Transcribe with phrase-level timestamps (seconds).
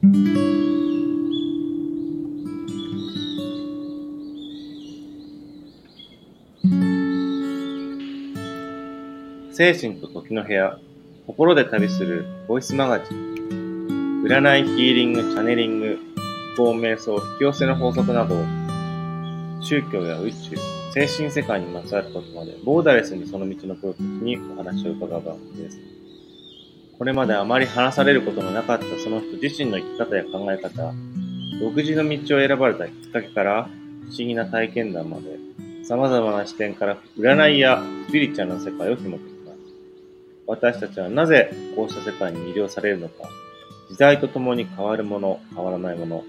[0.00, 0.06] 精
[9.74, 10.78] 神と時の部屋、
[11.26, 15.98] 心で旅するボイスマガジン、占いヒーリング、チャネリング、
[16.56, 18.36] 思考瞑想、引き寄せの法則など、
[19.60, 20.56] 宗教や宇宙、
[20.94, 25.97] 精神世界にまつわることまで、ボーダレスにその道のプロたちにお話を伺う番組です。
[26.98, 30.92] これまであまり話されることのなかったその人自身の生き方や考え方、
[31.60, 35.38] 独自の道を選ばれたきっかけから不思議な体験談まで、
[35.84, 39.58] 様々な視点から占いやスピリチュアルな世界を紐解きます。
[40.46, 43.28] 私たちはなぜこうした世界に魅了されるのか、
[43.88, 46.24] 時代とともに変わるもの、変わらないもの、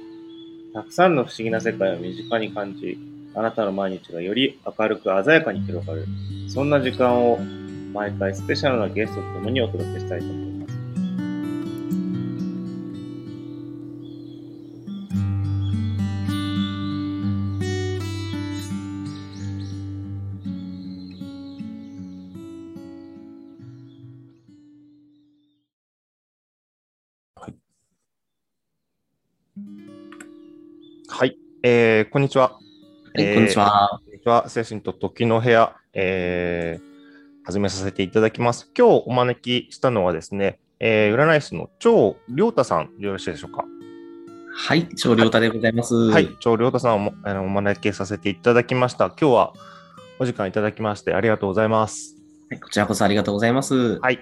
[0.73, 2.99] たくさんの不思議な世界を身近に感じ、
[3.33, 6.05] あなたの毎日がより明るく鮮やかに広がる、
[6.47, 7.39] そんな時間を
[7.91, 10.58] 毎回スペシャルなゲストと共にお届けしたいと思います。
[31.61, 32.53] えー、こんにちは。
[32.53, 33.99] はい、こんにちは。
[34.05, 34.47] こんにちは。
[34.47, 38.71] 精神と時の部屋、えー、始めさせていただきます。
[38.77, 43.65] 今日お招きしたのはですね、えー、占い師の張良太さん、よろしいでしょうか？
[44.55, 45.95] はい、張良太でございます。
[45.95, 49.07] はい、張良太さんをあのお招きさせていただきました。
[49.07, 49.53] 今日は
[50.17, 52.15] お時間いただきましてありがとうございます。
[52.49, 53.99] はい、こちらこそありがとうございます。
[53.99, 54.19] はい。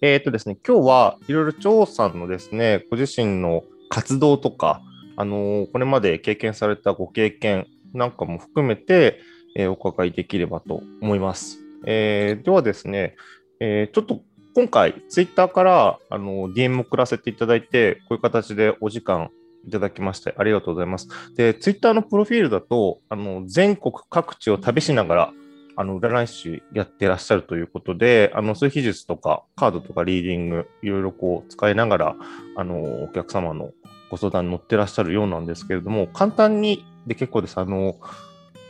[0.00, 4.80] えっ、ー、とですね、今日はいろいろ張さんのですね、ご自身の活動とか、
[5.20, 9.20] あの、これまで経験されたご経験なんかも含めて、
[9.54, 11.58] え、お伺いできればと思います。
[11.84, 13.16] えー、ではですね、
[13.60, 14.22] えー、ちょっと
[14.54, 19.28] 今回、ツイッターからあの DM 送らせていただいて、こういう形でお時間
[19.66, 21.06] いただきまして、ありがとうございます。
[21.36, 25.32] で、ツイッターのプロフィールだと、あの全国各地を旅しながら、
[25.76, 32.16] あの占い師やってらっしゃるということで、あの数秘術とかカードとかリーディング、いろいろこう使いながら、
[32.56, 33.72] あのお客様の
[34.10, 37.58] ご相談に乗ってらっしゃるようなんですけれども、簡単にで結構です。
[37.58, 37.96] あの、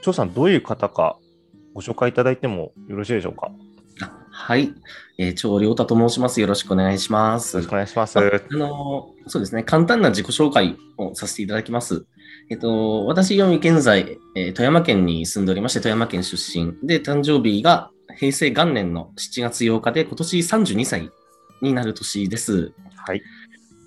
[0.02, 1.16] 張さん、どういう方か
[1.74, 3.50] ご紹介いただいてもよろしいでしょうか？
[4.32, 4.72] はい、
[5.18, 6.40] えー、張良太と申します。
[6.40, 7.56] よろしくお願いします。
[7.56, 8.18] よろしくお願いします。
[8.18, 12.06] あの、そうですね、簡単な自己紹介をさせていただきます。
[12.48, 21.10] えっと、私、読み現在、えー、富山県に住んでおりまして、富山県出身で、誕生日が平成元年の7月8日で、今年32歳
[21.60, 22.72] になる年です。
[22.96, 23.22] はい。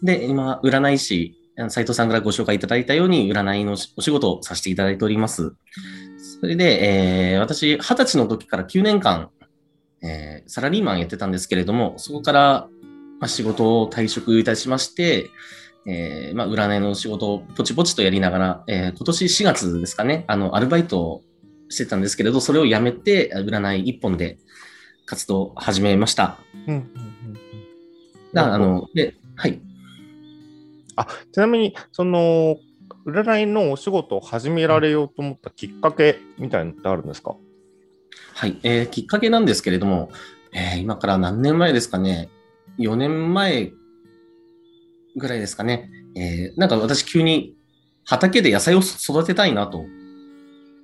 [0.03, 1.35] で、今、占い師
[1.69, 5.53] 斉藤さんからご紹介いただいたように、占いのお仕事をさせていただいております。
[6.39, 9.29] それで、えー、私、20歳の時から9年間、
[10.01, 12.67] えー、サラリーマンやってたんですけれども、そこから、
[13.19, 15.29] まあ、仕事を退職いたしまして、
[15.85, 21.21] えーまあ、占いの仕事をポチポチとやりながら、えー、今年4月ですかね、あの、アルバイトを
[21.69, 24.37] してたんですけれど、それをやめて、占い一本で
[25.05, 26.37] 活動を始めました。
[26.67, 27.37] うんうんうん、
[28.33, 29.61] だあの、で、はい。
[30.95, 32.57] あちなみに、その、
[33.05, 37.35] 占いのお仕事を始められようと思ったきっかけみたいなのってあるんですか？
[38.35, 40.09] はい、えー、きっかけなんですけれども、
[40.53, 42.29] えー、今から何年前ですかね、
[42.79, 43.73] 4年前
[45.15, 47.55] ぐらいですかね、えー、なんか私急に
[48.05, 49.83] 畑で野菜を育てたいなと、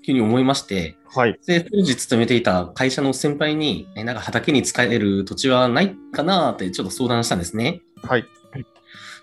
[0.06, 7.82] 急に思いまして、はい、で当時勤めていた会社の先輩に、えー、なんか畑に使える土地はないかなってちょっと相談したんですね。
[8.04, 8.26] はい。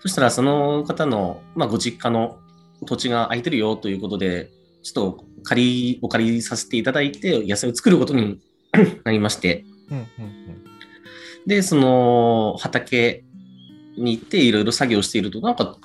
[0.01, 2.39] そしたらその方の、まあ、ご実家の
[2.85, 4.51] 土地が空いてるよということで、
[4.83, 8.39] ちょっと借り、お借りさせていただいて、野菜を作ることに
[9.03, 10.63] なりまして、うんうんうん、
[11.47, 13.23] で、その畑
[13.97, 15.77] に行っていろいろ作業していると、なんか、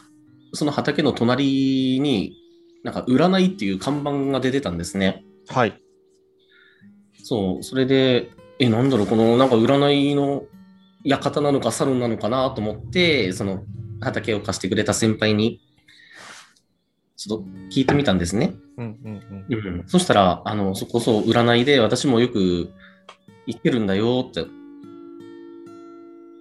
[0.52, 2.36] その畑の隣に、
[2.84, 5.24] なんか占いっていう看板が出てたんですね。
[5.48, 5.80] はい。
[7.22, 10.44] そう、それで、え、なんだろう、このなんか占いの
[11.04, 13.64] 館なのかサロンなのかなと思って、その
[14.02, 15.60] 畑を貸してくれた先輩に、
[17.16, 18.54] ちょっと聞いてみたんですね。
[18.76, 22.70] うんうんうん、うん、そしたら、あの、そこそ占いで私もよく
[23.46, 24.46] 行ってるんだよって。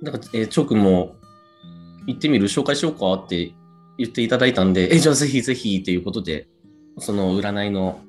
[0.01, 1.15] なんか、えー、チョー君も
[2.07, 2.47] 行ってみる？
[2.47, 3.53] 紹介しようかって
[3.99, 6.47] 言っていただいたんで、え、じゃあぜひぜひということで、
[6.97, 8.01] その占いの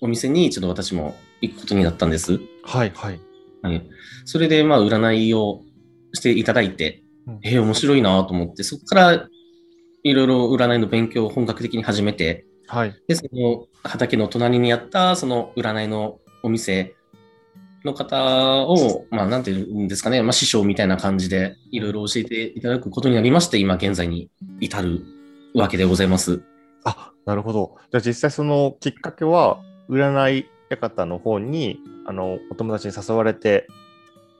[0.00, 2.40] お店にちょっと私も行くことになったんです。
[2.62, 3.20] はいはい。
[3.60, 3.86] はい、
[4.24, 5.62] それで、まあ、占いを
[6.14, 7.02] していただいて、
[7.42, 9.28] えー、面白いなと思って、そこから
[10.02, 16.94] いろいろ占いの勉強を本格的に始めて、はい、でその畑の隣にあったその占いのお店
[17.84, 25.02] の方を、まあ、なんていうんですかね、まあ、師匠みたいな感じで、いろいろ教えていただくことになりまして、今現在に至る
[25.54, 26.42] わけでございます。
[26.84, 27.76] あ、なるほど。
[27.90, 33.68] じゃあ実際そのきっかけは、占い館の方に、あの、お友達に誘われて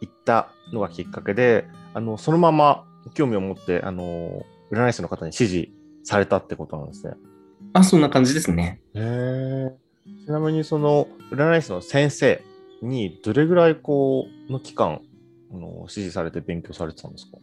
[0.01, 1.67] 行ったのがきっかけで、
[1.99, 2.85] あの、そのまま
[3.15, 5.69] 興味を持って、あの、占い師の方に指示
[6.05, 7.15] されたってことなんですね。
[7.73, 8.81] あ、そんな感じですね。
[8.95, 9.77] へえ。
[10.25, 12.41] ちなみにその占い師の先生
[12.83, 15.01] にどれぐらいこうの期間
[15.53, 17.39] あの指示されて勉強されてたんですか？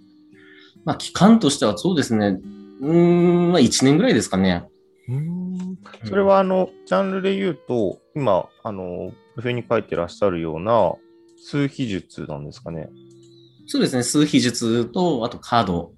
[0.85, 2.39] まあ期間としてはそうですね。
[2.81, 4.63] うん、まあ1年ぐらいですかね。
[5.09, 10.93] うんそれはあの、ジャンルで言うと、今、あの、プロに書いてらっしゃるような
[11.37, 12.89] 数秘術なんですかね。
[13.67, 14.03] そうですね。
[14.03, 15.94] 数秘術と、あとカード、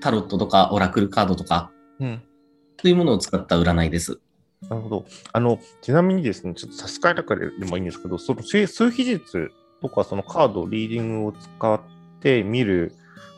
[0.00, 2.22] タロットとかオラクルカードとか、うん、
[2.76, 4.20] というものを使った占いです。
[4.68, 5.06] なるほど。
[5.32, 9.50] あの、ちなみにですね、ちょっと差し支えなければいいんですけど、その数秘術
[9.80, 11.80] とか、そのカード、リーディングを使っ
[12.20, 12.94] て見る、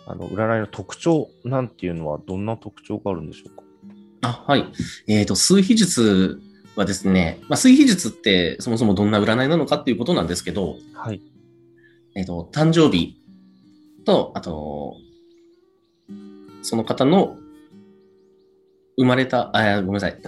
[0.07, 3.63] あの、占いの特徴なんていうのは、どんな特徴があるんでしょうか？
[4.23, 4.67] あはい。
[5.07, 6.41] えっ、ー、と、数秘術
[6.77, 11.23] はですね、まあ、数秘術ってそもそもどんな占いなのかっていうことなんですけど、はい。
[12.15, 13.19] えっ、ー、と、誕生日
[14.05, 14.97] と、あと、
[16.63, 17.37] その方の
[18.97, 20.19] 生まれた、あ、ごめんなさい。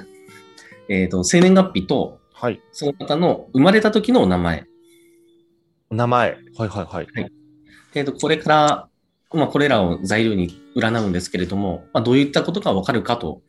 [0.88, 2.61] えっ、ー、と、生年月日と、はい。
[2.73, 4.67] その方の生まれた時のお名前。
[5.90, 6.38] 名前。
[6.56, 7.06] はいはいはい。
[7.14, 7.32] はい、
[7.94, 8.88] えっ、ー、と、これから、
[9.32, 13.43] まあ、これらを材料に占うんですけれども、まあ、どういったことがわかるかと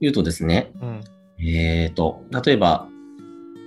[0.00, 1.00] いうとですね、うん、
[1.44, 2.88] えっ、ー、と、例えば、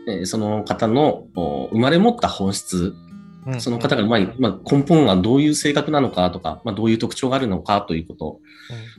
[0.07, 3.10] えー、その方の生まれ持った本質、うん、
[3.59, 8.39] その方が、まあ、まあ、根本がどういう性格なのかとか、まあ、どういう特徴があるのかということ、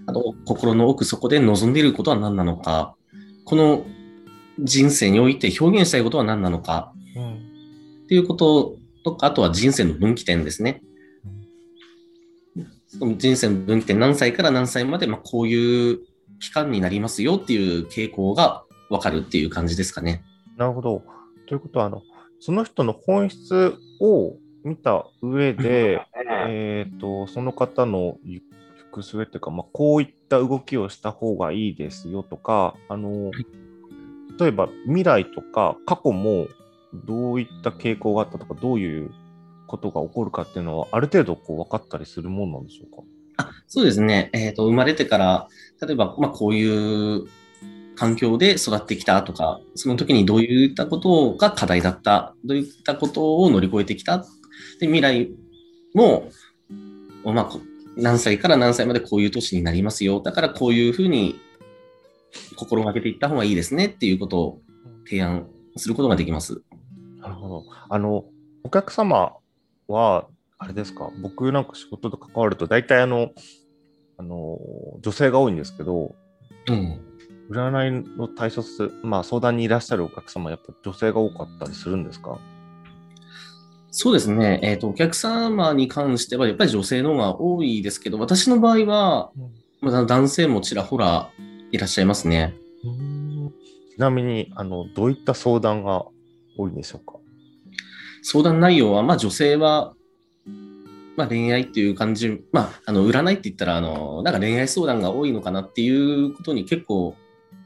[0.01, 2.97] うん、あと心の奥底で望んでいることは何なのか、
[3.45, 3.87] この
[4.59, 10.83] 人生において表現したいことは何なのか、うん、っていうこととか、あとは人生の分岐点ですね。
[12.89, 16.01] その人生の分岐点何歳から何歳まで、まあ、こういう
[16.41, 20.23] 期間になりますよっていう傾向がわかるっていう感じですかね。
[20.59, 21.03] なるほど。
[21.47, 22.03] ということは、あの、
[22.41, 26.03] その人の本質を見た上で、
[26.49, 28.43] えっ、と、その方の行
[28.91, 33.31] く末っていうか、まあ、こういった動きをした方がいいですよとか、あの、
[34.39, 36.49] 例えば未来とか過去も
[37.07, 39.11] どういった傾向があったとか、どういう
[39.67, 43.03] ことが起こるかっていうのは、ある程度こう分かったりするもんなんでしょうか？
[43.39, 44.31] あそうですね。
[44.35, 45.49] えっ、ー、と、生まれてから、
[45.81, 47.27] 例えば、まあ、こういう
[47.95, 54.19] 環境で育ってきたとか、その時にどういったことが課題だった、どういったことを乗り越えてきた、
[54.81, 55.31] で未来
[55.95, 56.31] も、
[57.25, 57.51] まあ、
[57.97, 60.21] 何歳から何歳までこういう年になりますよ。
[60.21, 61.39] だからこういうふうに
[62.57, 64.61] 心がけていった方がいいですねっていうことを
[65.05, 65.47] 提案
[65.77, 66.63] することができます。
[67.21, 67.65] なるほど。
[67.89, 68.25] あの、
[68.65, 69.35] お客様
[69.89, 70.27] は、
[70.59, 73.31] あれですか、僕なんか仕事と関わると、大体あの、
[74.17, 74.59] あの、
[75.01, 76.15] 女性が多いんですけど、
[76.69, 77.01] うん。
[77.51, 82.39] 占いの対処すまあ相談にいらっしゃるお客様、やっぱ女性が多かったりするんですか？
[83.95, 84.59] そうですね。
[84.63, 89.31] えっ、ー、と、お客様に関しては、やっぱり女性の方が多いですけど、私の場合は、
[89.83, 91.29] まあ、男性もちらほら
[91.73, 92.55] いらっしゃいますね。
[93.95, 96.07] ちなみに、あの、どういった相談が
[96.57, 97.19] 多いんでしょうか？
[98.23, 99.93] 相談内容は、まあ女性は、
[101.17, 107.15] まあ恋愛っていう感じ、まあ、あの、占いって言ったら、あの、なんか恋愛相談が多いのかなっていうことに結構、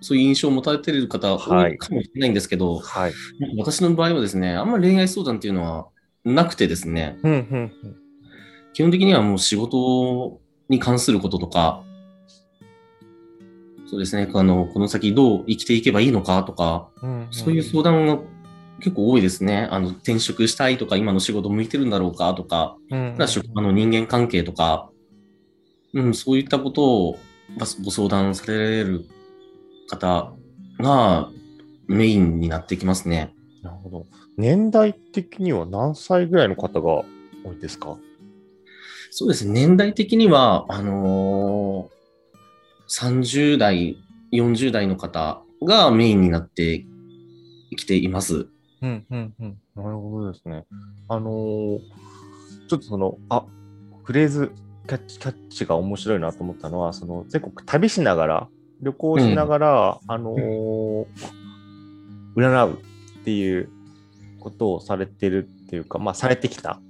[0.07, 3.13] そういう印象を持たれてる方多いかもしれないんですけど、はい、
[3.59, 5.89] 私の場合はですね、あんまり恋愛相談っていうのは
[6.25, 7.97] なくてですね、うんうんうん、
[8.73, 11.83] 基本的にはもう仕事に関することとか、
[13.89, 18.19] そうですね、あの、この先どう生きていけばいいのかとか、うんうん、そういう相談が
[18.79, 19.67] 結構多いですね。
[19.73, 24.89] あの、転職したいとか、今の仕事向いてるんだろうかとか、うんうん、職場の人間関係とか、
[25.95, 27.19] うん、そういったことを
[27.85, 29.05] ご相談される
[29.89, 30.33] 方
[30.79, 31.31] が
[31.87, 33.35] メインになってきますね。
[33.63, 34.07] なるほど。
[34.37, 37.05] 年代的には何歳ぐらいの方が
[37.45, 37.97] 多いですか？
[39.11, 39.53] そうですね。
[39.53, 43.97] 年代的には、あのー、30代、
[44.33, 46.85] 40代の方がメインになって
[47.77, 48.49] きています。
[48.83, 49.59] うんうんうん。
[49.75, 50.67] なるほどですね。
[51.09, 51.79] あのー、
[52.69, 53.47] ちょっとその、あ
[54.05, 54.53] フレーズ
[54.87, 58.49] キャッチキャッチが面白いなと思ったのは、その全国旅しながら、
[58.83, 61.07] 旅行しながら、うん、あのー、
[62.37, 62.75] 占う
[63.21, 63.71] っていう
[64.41, 66.81] ことをされてるっていうか、まあ、されてきた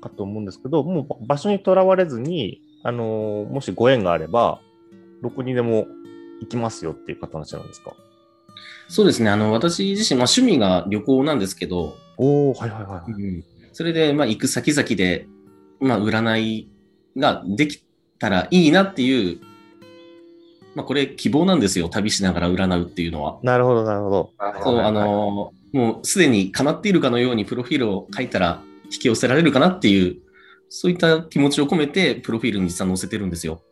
[0.00, 4.60] かと思うんですけど、もう場所にとらわれずに、あのー、もしご縁があれば、
[5.22, 5.86] どこにでも
[6.40, 7.94] 行きますよっていう形なんですか？
[8.88, 9.30] そうですね。
[9.30, 13.12] あの、私自身、まあ、趣味が旅行なんですけど、おはいはいはい。
[13.12, 15.26] うん、それで、まあ、行く先々で、
[15.80, 16.68] まあ、占い
[17.16, 17.84] ができ
[18.18, 19.40] たらいいなっていう、
[20.74, 21.88] まあ、これ希望なんですよ。
[21.88, 23.38] 旅しながら占うっていうのは。
[23.42, 24.30] なるほど、なるほど。
[24.62, 30.18] そう、あのーもうすでに叶っているかのようにプロフィールを書いたら引き寄せられるかなっていう、
[30.68, 33.62] そういった気持ちを込めて、プロフィールに実は載せてるんですよ。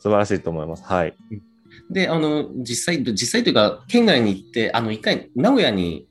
[0.00, 0.82] 素晴らしいと思います。
[0.82, 1.14] はい。
[1.90, 6.08] で、あの、実際、実際というか、県外に行って、あの、一回、名古屋に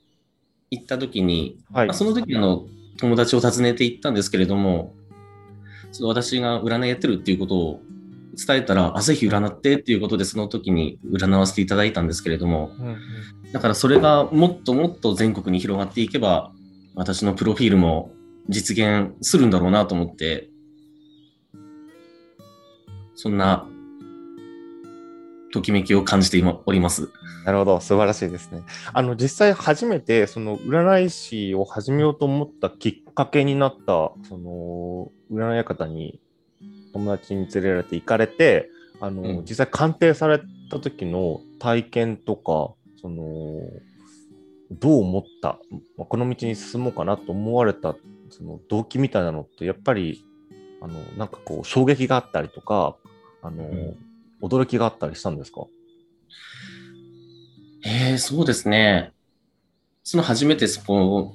[0.70, 4.94] 行った時に、はいまあ、その時あの友達を訪ねて行ったんですけれども、
[6.02, 7.82] 私が占いやってるっていうことを
[8.46, 12.98] 伝えたら、あ、ぜひ占ってっていうことで、その時に占わせていただいたんですけれども、うんうん
[13.52, 16.52] だからそれがもっともっと全国に広がっていけば、
[16.94, 18.12] 私のプロフィールも
[18.48, 20.50] 実現するんだろうなと思って、
[23.16, 23.68] そんな、
[25.52, 27.10] ときめきを感じて今おります。
[27.44, 28.62] なるほど、素晴らしいですね。
[28.94, 36.20] あの、実際初めて、その、占い師を始めようと思ったきっかけになった、その、占い方に
[36.94, 38.70] 友達に連れられて行かれて、
[39.00, 43.62] あの、うん実際鑑定された時の体験とか、その、
[44.72, 45.60] どう思った、
[45.98, 47.96] まあこの道に進もうかなと思われた、
[48.30, 50.24] その動機みたいなのって、やっぱり、
[50.82, 52.96] あの、なんかこう、衝撃があったりとか、
[53.42, 53.98] あの、ん
[54.42, 55.66] 驚きがあったりしたんですか？
[57.86, 59.12] えー、そうですね。
[60.04, 61.34] その初めてそこ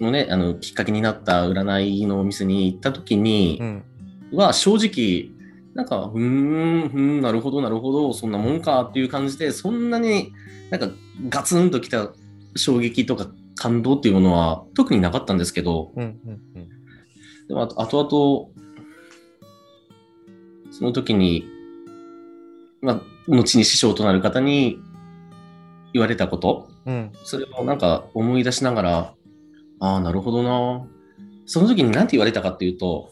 [0.00, 3.84] のね、あの、きっかけになった占いのお店に行った時に、ん。
[4.32, 5.30] は正直、
[5.74, 10.32] なんか、うーん、うーん、なるほど、なるほど、そんなもんかっていう感じで、そんなに
[10.70, 10.88] なんか
[11.28, 12.12] ガツンときた
[12.56, 16.68] 衝撃とか感動っていうものは特になかったんですけど、うんうんうん。
[17.48, 18.50] でもあと
[20.70, 21.44] その時に、
[22.82, 24.78] まあ、後に師匠となる方に
[25.92, 27.12] 言われたこと、うん。
[27.24, 29.14] それをなんか思い出しながら、
[29.80, 30.86] ああ、なるほどな。
[31.46, 33.10] その時に何て言われたかっていうと、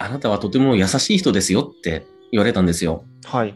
[0.00, 3.04] あなたはとても優しい人ですよって言われたんですよ。
[3.24, 3.54] はい。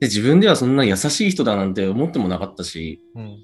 [0.00, 3.38] で、自分ではそんな優しい人だなんて思ってもなかったし、うん。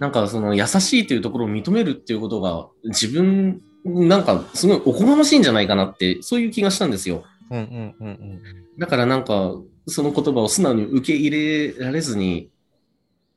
[0.00, 7.22] なんかその優しいというところを認めるっていうことが自分、なんかすごいおこがましいんじゃないかなって、そういう気がしたんですよ。
[7.50, 8.42] うんうんうんうん。
[8.76, 9.54] だからなんか
[9.86, 12.50] その言葉を素直に受け入れられずに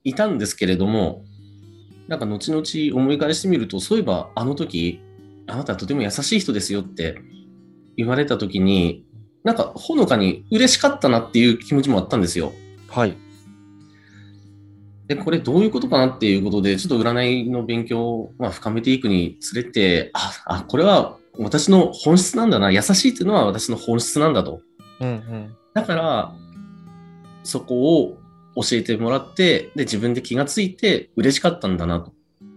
[0.04, 1.24] いたんですけれども、
[2.08, 5.00] なんか後々思い返してみると、そういえばあの時、
[5.48, 7.20] あなたはとても優しい人ですよって
[7.98, 9.06] 言われた時に、
[9.44, 12.54] なんかほのかに嬉しかったなっていう気持ちもあったんですよ。
[12.90, 13.18] はい。
[15.08, 22.72] で、これどういうことかなっていうことで、ちょっと占いの勉強をまあ深めていくにつれて、あ、あ、これは私の本質なんだな。
[22.72, 24.62] 優しいっていうのは私の本質なんだと。
[25.02, 25.56] うんうん。
[25.74, 26.36] だから、
[27.44, 28.18] そこを
[28.56, 32.14] 教えてもらって、で、自分で気がついて嬉しかったんだなと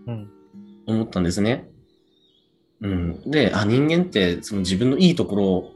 [0.06, 0.30] うん
[0.86, 1.68] 思ったんですね。
[2.80, 3.30] うん。
[3.30, 5.72] で、あ、人間ってその自分のいいところ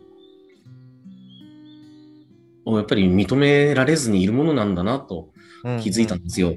[2.73, 5.31] をやっぱり認められずにいるものなんだなと
[5.63, 5.81] うん。
[5.81, 6.55] 気づいたんですよ。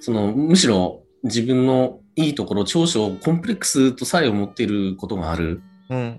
[0.00, 5.62] そのむしろ自分のいいところ、長所、コンプレックスとさえ思っていることがある。
[5.88, 5.98] うん。
[5.98, 6.10] うんう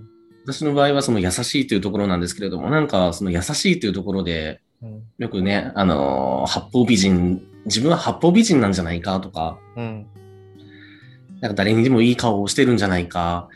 [0.00, 0.08] ん
[0.46, 5.02] 私の場合はその優しいというところなんですけれども、なんかその優しいというところで、うん。
[5.16, 10.06] よくね、あのー八方美人、自分は八方美人なんじゃないかとか、うん。
[11.44, 13.50] なんか誰にでもいい顔をしてるんじゃないか、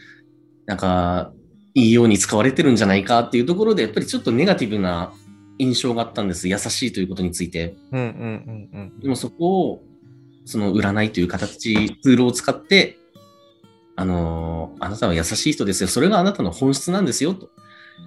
[0.67, 1.33] なんか、
[1.73, 5.15] いいように使われてるんじゃないかっていうところで、やっぱりちょっとネガティブな
[5.57, 6.49] 印象があったんです。
[6.49, 7.77] 優しいということについて。
[7.91, 8.09] うんうん
[8.75, 9.01] うんうん。
[9.01, 9.85] でもそこを、
[10.45, 12.99] その占いという形、ツールを使って、
[13.97, 15.89] あのーあなたは優しい人ですよ。
[15.89, 17.33] それがあなたの本質なんですよ。
[17.33, 17.49] と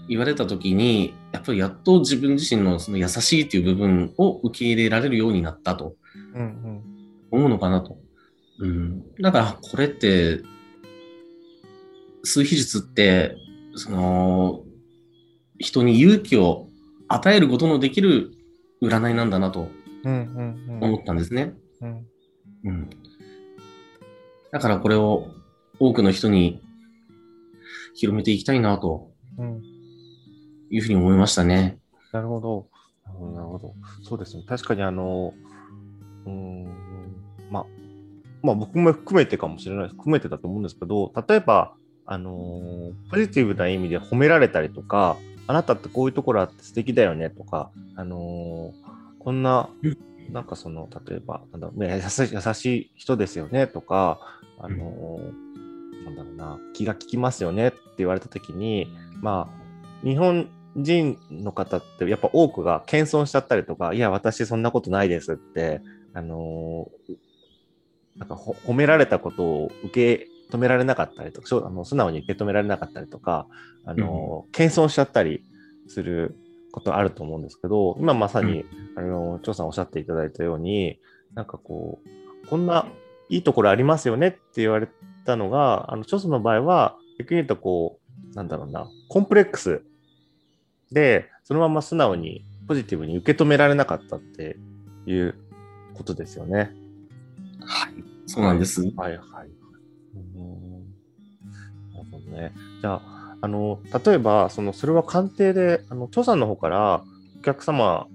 [0.08, 5.96] 言われたときに、やっぱりやっと自分自身のその優しいという部分を受け入れられるようになったと
[6.36, 6.84] うん
[7.32, 7.98] 思うのかなと。
[8.62, 9.04] うん。
[9.22, 10.42] だから、これって、
[12.24, 13.36] 数秘術って、
[13.76, 14.64] その、
[15.58, 16.68] 人に勇気を
[17.08, 18.32] 与えることのできる
[18.82, 19.70] 占いなんだなと
[20.04, 20.14] うん。
[20.14, 20.84] うんうんうん。
[20.84, 21.54] 思ったんですね。
[21.82, 22.08] うん。
[22.66, 22.90] うん。
[24.52, 25.28] だからこれを
[25.80, 26.62] 多くの人に
[27.96, 29.62] 広めていきたいなとうん。
[30.72, 31.80] いうふうに思いましたね。
[32.14, 32.68] なるほど。
[33.06, 33.74] なるほど、なるほど。
[34.04, 34.44] そうですね。
[34.48, 35.34] 確かにあの、
[36.26, 36.66] うーん、
[37.52, 37.66] まあ、
[38.44, 39.90] まあ僕も含めてかもしれない。
[39.90, 41.74] 含めてだと思うんですけど、例えば、
[42.06, 45.18] あのポジティブな意味で褒められたりとか、
[45.48, 48.74] あなたってこういうところあって素敵だよねとか、あの
[49.20, 49.70] こんな、
[50.30, 54.20] なんかその、例えば、なんだろう優しい優しい人ですよねとか、
[54.60, 55.20] あの
[56.06, 58.88] なんだろうな、気が利きますよねって言われたときに、
[59.22, 65.82] まあ、日本人の方ってやっぱ多くが謙遜しちゃったりとか、いや、私そんなことないですって、
[66.14, 67.16] あのー
[68.22, 73.48] なんかほ褒められたことを受け止められなかったりとか、あの素直に受け止められなかったりとか、
[73.84, 75.44] あの、謙遜しちゃったり
[75.88, 76.38] する
[76.72, 78.64] ことあると思うんですけど、今まさに、
[78.96, 81.00] あの、張さんおっしゃっていただいたように、
[81.34, 82.00] なんかこ
[82.44, 82.86] う、こんな
[83.30, 84.88] いいところありますよねって言われ
[85.26, 88.00] たのが、あの、張さんの場合は、逆に言うとこ
[88.32, 89.82] う、なんだろうな、コンプレックス
[90.92, 94.58] で、そのまま素直にポジティブに受け止められなかったって
[95.08, 95.34] いう
[95.96, 96.72] ことですよね。
[97.66, 97.91] はい。
[98.32, 98.82] そうなんです。
[98.82, 99.18] はいはい。
[100.16, 100.82] うん
[101.94, 102.54] なるほどね。
[102.82, 103.02] じゃあ、
[103.42, 107.04] あの、例えば、その、それは鑑定で、あの、張さんの方から
[107.40, 108.08] お客様、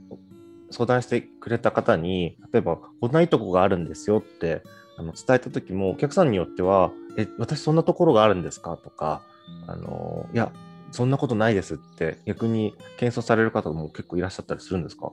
[0.71, 4.63] 相談してくれた方に、例えば、こんないいとこがあるんですよって、
[4.99, 8.77] あの、伝えた時も、お客さんによっては、え、私そんなところがあるんですか？
[8.77, 9.23] とか、
[9.67, 10.53] あの、いや、
[10.93, 15.13] そんなことないですって、逆に謙遜される方も結構いらっしゃったりするんですか？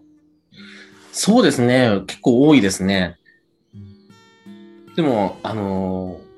[1.12, 2.02] そうですね。
[2.08, 3.18] 結構多いですね。
[4.96, 6.34] でも、あのー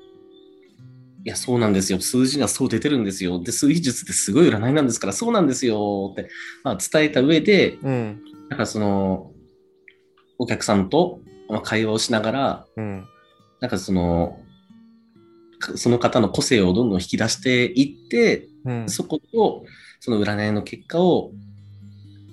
[1.26, 2.00] いや、そうなんですよ。
[2.00, 3.42] 数字がそう出てるんですよ。
[3.42, 6.28] で、数比術ってすごい占いなんですから、そうなんですよって、
[6.62, 8.22] まあ、伝えた上で、うん。
[8.48, 9.32] なんかその、
[10.38, 13.04] お客さんとまあ会話をしながら、うん。
[13.60, 14.38] なんかその、
[15.58, 18.88] かその方の個性をどんどん引き出していって、うん。
[18.88, 19.64] そこと、
[19.98, 21.32] その占いの結果を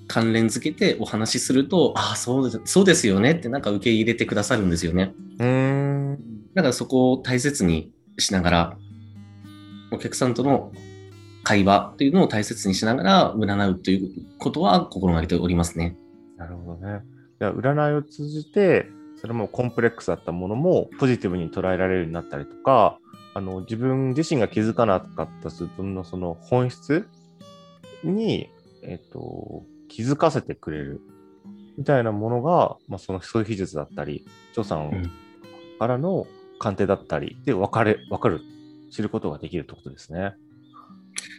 [0.06, 5.12] 関連づけてお話しすると、ああ、そうですそうですよねってなんか受け入れてくださるんですよね。
[5.38, 5.63] うーん。
[6.54, 8.76] だからそこを大切にしながら、
[9.90, 10.72] お客さんとの
[11.42, 15.96] 会話っていうのを大切にしながら占うということは心がけておりますね。
[16.36, 17.02] なるほどね。
[17.38, 18.86] じゃあ占いを通じて、
[19.20, 22.98] それもコンプレックスだったものもポジティブに捉えられるようになったりとか、
[23.34, 27.08] あの自分自身が気づかなかった自分のその本質
[28.04, 28.48] に、
[28.82, 31.00] えっと、気づかせてくれる
[31.76, 35.10] みたいなものが、まあ、そのそういう技術だったり、張さうんん
[35.78, 36.26] からの
[36.58, 38.40] 鑑定だったりで分かれ、分かる、
[38.90, 40.34] 知ることができるってことですね。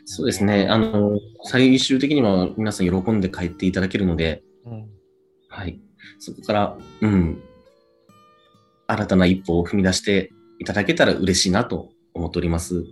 [0.06, 0.68] そうですね。
[0.70, 4.88] あの、最終的には皆さん喜んで帰っていただけるので、うん。
[5.50, 5.80] はい。
[6.20, 7.42] そこから、うん、
[8.88, 12.84] 新たな一歩を踏み出していただけたら嬉しいなと思っております。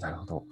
[0.00, 0.44] なるほど。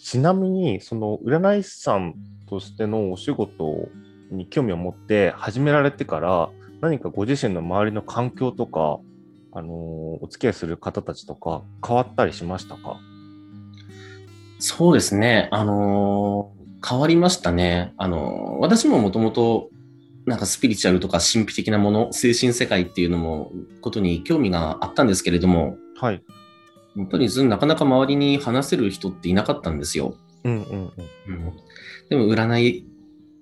[0.00, 2.14] ちなみに、その占い師さん
[2.48, 3.88] としてのお仕事
[4.30, 9.00] に興味を持って始められてから、何かご自身の周りの環境とか、
[9.54, 12.98] あのーお付き合いする方たちとか変わったりしましたか？
[14.58, 15.48] そうですね。
[15.52, 17.94] あのー変わりましたね。
[17.96, 19.70] あのー私ももともと、
[20.26, 26.22] なんかスピリチュアルとか神秘的なもの、精神世界っていうのも、ことに興味があったんですけれども、はい。
[26.96, 30.16] やっぱりずなかなか周りに話せる人っていなかったんですよ。
[30.44, 30.92] うんうんうん。
[31.28, 31.52] うん
[32.08, 32.86] でも占い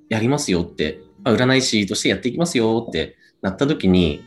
[0.09, 4.23] やりますよって、まあ占い師としてやっていきますよってなった時に、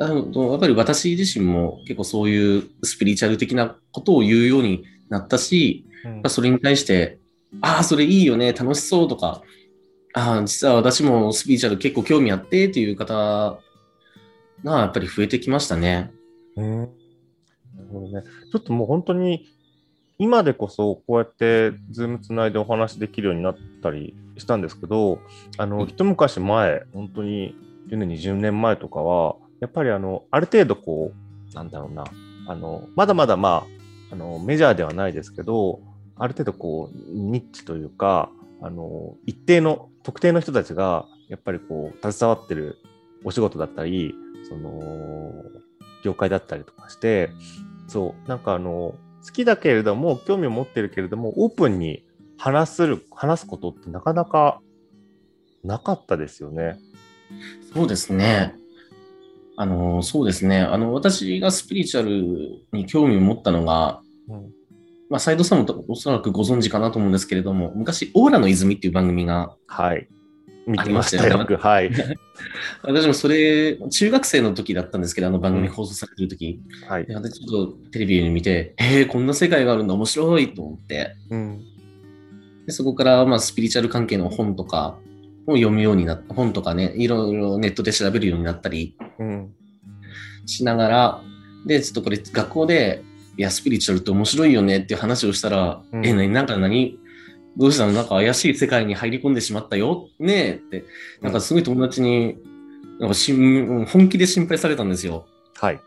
[0.00, 7.18] あのやっぱり私自身も結構そういうスピリチュアル的なことを言うようになったし、うんまあそれに対して、
[7.60, 9.42] ああ、それいいよね、楽しそうとか、
[10.14, 13.60] ああ、実は私もスピリチュアル結構興味あってっていう方
[14.64, 16.10] がやっぱり増えてきましたね。
[16.56, 16.90] うんなる
[17.92, 18.22] ほどね。
[18.50, 19.46] ちょっともう本当に、
[20.18, 25.18] 今でこそこうやってズームつないでお話できるようになったりしたんですけど、
[25.58, 27.54] あの、一昔前、本当に
[27.90, 31.12] 10年、20年前とかは、やっぱりあの、ある程度こ
[31.52, 32.04] う、なんだろうな、
[32.46, 33.66] あの、まだまだま
[34.10, 35.80] あ、あの、メジャーではないですけど、
[36.16, 38.30] ある程度こう、ニッチというか、
[38.62, 42.78] あの、一定の、特定の人たちが、やっぱりこう、携わってる
[43.24, 44.14] お仕事だったり、
[44.48, 44.80] その、
[46.02, 47.30] 業界だったりとかして、
[47.86, 48.94] そう、なんかあの、
[49.24, 52.04] 好きだけれども、興味を持ってるけれども、オープンに
[52.38, 54.60] 話する、話すことってなかなか
[55.62, 56.78] なかったですよね。
[57.74, 58.54] そうですね。
[59.60, 60.60] あの、そうですね。
[60.60, 64.50] あの、私がスピリチュアルに興味を持ったのが、うん。
[65.10, 70.08] まあ、斉藤さんもおそらくご存知かなと思うんですけれども、昔、オーラの泉っていう番組が、はい。
[70.66, 71.58] 見てましたありましたよ。
[71.60, 71.90] はい。
[72.84, 77.04] 私もそれ、中学生の時だったんですけど、あの番組うん放送されてる時、はい。
[77.04, 81.60] で私ちょっとテレビで見て、えー、こんな世界があるんだ、面白いと思って、うん。
[82.64, 84.98] でそこから、まあ、スピリチュアル関係の本とか
[85.46, 89.52] を読むようになった、本とかね、いろいろネットで調べるようになったりうん。
[90.46, 91.22] しながら、
[91.66, 93.02] で、ちょっとこれ、学校で、
[93.36, 96.98] いや、スピリチュアルって面白いよねっていう話をしたら、うんえ、なんか何、
[97.56, 97.92] どうしたの？
[97.92, 100.08] なんか怪しい世界に入り込んでしまったよ？
[100.18, 100.84] ねえって、
[101.20, 102.38] なんかすごい友達に、
[103.00, 105.26] なんかしん本気で心配されたんですよ。
[105.56, 105.80] はい。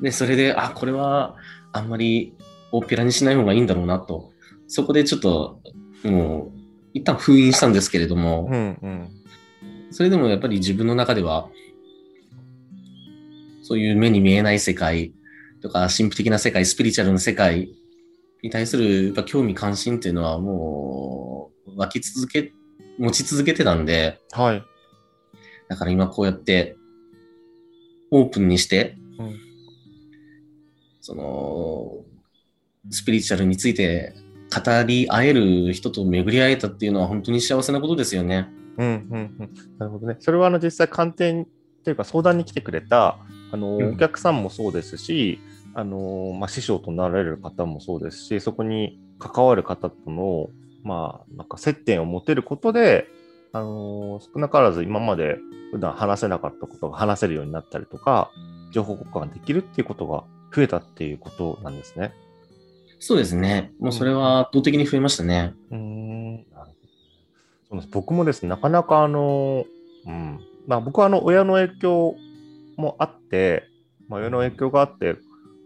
[0.00, 1.36] で、それで、あ、これは
[1.72, 2.34] あんまり
[2.72, 4.32] 大っぴらにしない方がいいんだろうなと。
[4.68, 5.60] そこでちょっと、
[6.02, 6.55] もう、
[6.96, 8.78] 一旦封印したんですけれども、うん。
[8.82, 9.08] うん。
[9.90, 11.50] それでもやっぱり自分の中では、
[13.62, 15.12] そういう目に見えない世界
[15.60, 17.68] とか、神秘的な世界、スピリチュアルな世界
[18.42, 22.52] に対するやっぱ興味関心っていうのはもう湧き続け、
[22.98, 24.62] 持ち続けてたんで、はい。
[25.68, 26.76] だから今こうやって
[28.10, 29.36] オープンにして、うん
[31.02, 32.04] その、
[32.90, 34.14] スピリチュアルについて
[34.54, 38.48] 語り合える人と巡り合えたっていうのは本当に幸せなことですよね。
[38.78, 39.50] うんうんうん。
[39.78, 40.16] なるほどね。
[40.20, 41.46] それはあの実際鑑定っ
[41.84, 43.18] ていうか相談に来てくれた
[43.52, 45.40] あの、うんお客さんもそうですし、
[45.74, 50.48] あのまあ、師匠となられる方もそうですし、そこに関わる方との、
[50.82, 53.08] まあ、なんか接点を持てることで、
[53.52, 55.38] あの少なからず今まで
[55.72, 58.30] 普段話せなかったことが話せるようになったりとか、
[58.72, 62.12] 情報交換できるっていうことが増えたっていうことなんですね。
[62.98, 63.72] そうですね。
[63.78, 65.54] もうそれは圧倒的に増えましたね。
[65.70, 66.34] うーん。
[66.36, 66.70] なるほど
[67.70, 67.88] そうです。
[67.90, 69.64] 僕もですね、なかなかあの、
[70.06, 72.16] うん、まあ僕はあの親の影響
[72.76, 73.64] もあって、
[74.08, 75.16] まあ、親の影響があって、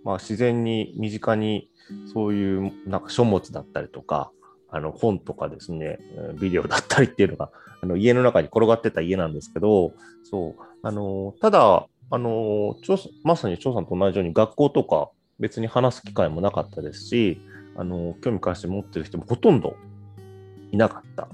[0.04, 1.68] まあ自然に身近に
[2.12, 4.30] そういうなんか書物だったりとか、
[4.70, 7.50] あの本とかですね、えービデオだったりっていうのが
[7.82, 9.92] あの家の中に転がってた家なんですけど、
[10.24, 12.76] そう、あの、ただ、あの、
[13.24, 15.10] まさに張さんと同じように学校とか
[15.40, 17.40] 別に話す機会もなかったですし、
[17.76, 19.76] あの、興味関心持ってる人もほとんど
[20.70, 21.28] いなかった。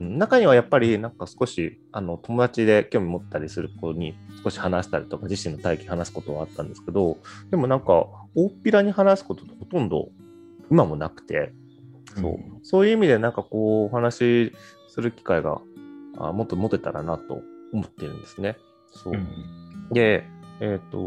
[0.00, 7.18] うん中にはやっぱりなんか少しあの友達で興味持ったりする子に少し話したりとか自身の体験話すことはあったんですけど
[7.50, 10.08] でもなんか大っぴらに話すことってほとんど
[10.70, 11.52] 今もなくて
[12.18, 14.52] そうそういう意味でなんかこうお話し
[14.88, 15.60] する機会が
[16.16, 17.42] あもっと持てたらなと
[17.74, 18.56] 思ってるんですね。
[18.92, 19.28] そううん
[19.92, 20.24] で、
[20.60, 20.98] えっ、と、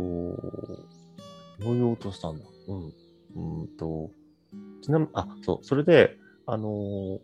[1.60, 2.46] どう言おうとしたんだ。
[2.68, 2.88] うん。
[2.88, 4.10] うーんと、
[4.82, 7.20] ちなみに、あ、そう、それで、あのー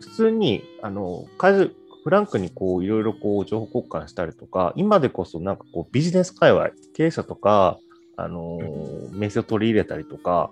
[0.00, 7.78] 普通に、あのカジュフランクにこう、いろいろこう、情報交換したりとか、今でこそなんかこう、ビジネス界隈、経営者とか、
[8.16, 10.50] あのー名声を取り入れたりとか、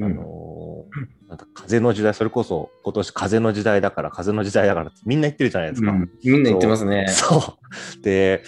[0.00, 5.90] あのーなんか風の時代、それこそ今年風の時代だから、風の時代だからってみんな言ってるじゃないですか。
[5.90, 7.06] うんみんな言ってますね。
[7.08, 7.58] そ
[7.98, 8.02] う。
[8.02, 8.42] で、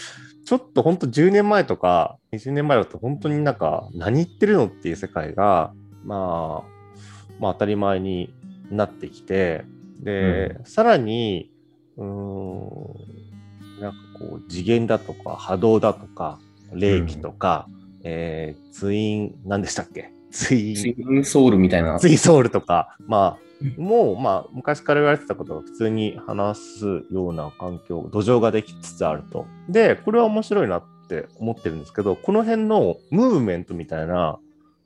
[0.46, 5.72] ちょっと本当10年前とか20年前だと本当になんか何言ってるのっていう世界が、
[6.04, 6.92] まあ、
[7.40, 8.32] まあ当たり前に
[8.70, 9.64] なってきて、
[10.00, 11.50] で、さらに、
[11.96, 16.38] うーん、なんかこう次元だとか波動だとか
[16.72, 17.66] 霊気とか、
[18.04, 20.12] えーツイン、何でしたっけ？
[20.30, 20.74] ツイン。
[20.76, 21.98] ツインソウルみたいな。
[21.98, 23.45] ツイソウルとか、まあ、
[23.78, 29.46] もう、まあ、昔から言われてたことが普通に話すような環境、土壌ができつつあると。
[29.68, 34.38] で、これは面白いなって思ってるんですけど、この辺のムーブメントみたいな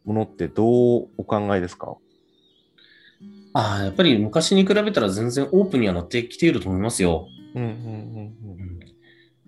[0.04, 1.96] ものってどうお考えですか？
[3.52, 7.26] ああ、やっぱり昔に比べたら全然オープンにはなってきていると思いますよ。
[7.54, 8.88] うんうんうんやっ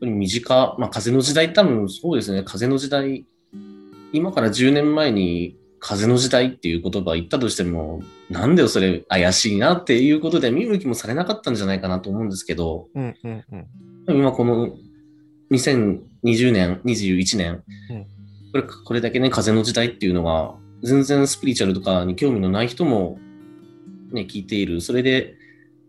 [0.01, 3.25] ぱり身近、まあ風の時代多分そうですね、風の時代、
[4.13, 13.67] 今から10年前に風の時代っていう言葉言ったとしても、なんだよそれ怪しいなっていうことで見向きもされなかったんじゃないかなと思うんですけど、うんうんうん
[14.09, 14.77] 今この
[15.51, 18.07] 2020年、21年、うん
[18.53, 23.19] これこれだけね、風の時代っていうのが、全然スピリチュアルとかに興味のない人も
[24.13, 24.81] ね、聞いている。
[24.81, 25.35] それで、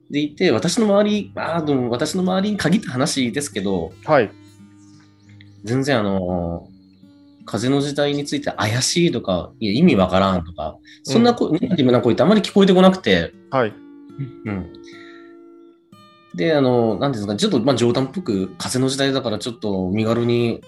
[0.09, 4.31] でいて、私の周り、あーでも私の周りに限った話ですけど、はい。
[5.63, 6.67] 全然あの、
[7.45, 13.73] 風の時代について怪しいとか、いや意味わからんとか、そんなこ、ネガティブな声ってあまり聞こえてこなくて、はい。
[14.45, 14.73] うん。
[16.35, 20.61] で、あの、なんですか、ちょっとまあ冗談っぽく、風の時代だからちょっと身軽に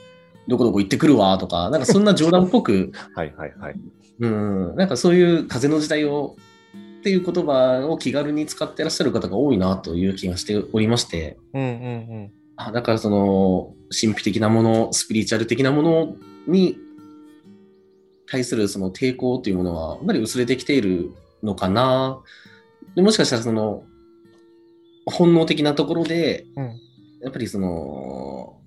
[0.48, 3.76] どこどこ行ってくるわとか、なんかそんな冗談っぽく、 はいはいはい。
[4.20, 6.36] うん、なんかそういう風の時代を、
[7.00, 11.70] っていう言葉を気軽に使ってらっしゃる方が多いなという気がしておりまして、うんうんう
[12.24, 12.32] ん。
[12.58, 16.16] あだからその神秘的なもの、スピリチュアル的なもの
[16.48, 16.78] に
[18.28, 21.12] 対するその抵抗というものは、やっぱり薄れてきている
[21.44, 22.22] のかな。
[22.96, 23.84] でもしかしたらその
[25.06, 26.80] 本能的なところで、うん
[27.22, 28.60] やっぱりその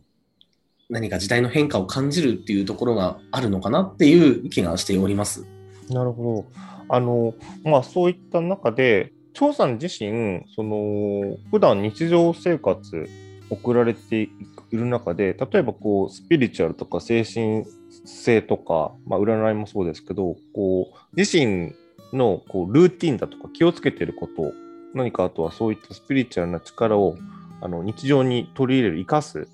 [0.90, 5.46] 何か時代の変化を感じるっていうところがあるのかなっていう気がしております。
[5.90, 6.62] なるほど。
[6.88, 13.08] あの、まあそういった中で、張さん自身、その、普段日常生活
[13.50, 14.28] 送られてい
[14.76, 17.64] る中で、例えばこう、スピリチュアルとか精神
[18.04, 21.72] 性とか、まあ占いもそうですけど、こう、自身
[22.12, 24.52] のこうルーティンだとか気をつけていること、
[24.94, 27.16] 何かあとはそういったスピリチュアルな力を
[27.60, 29.48] あの日常に取り入れる、生かす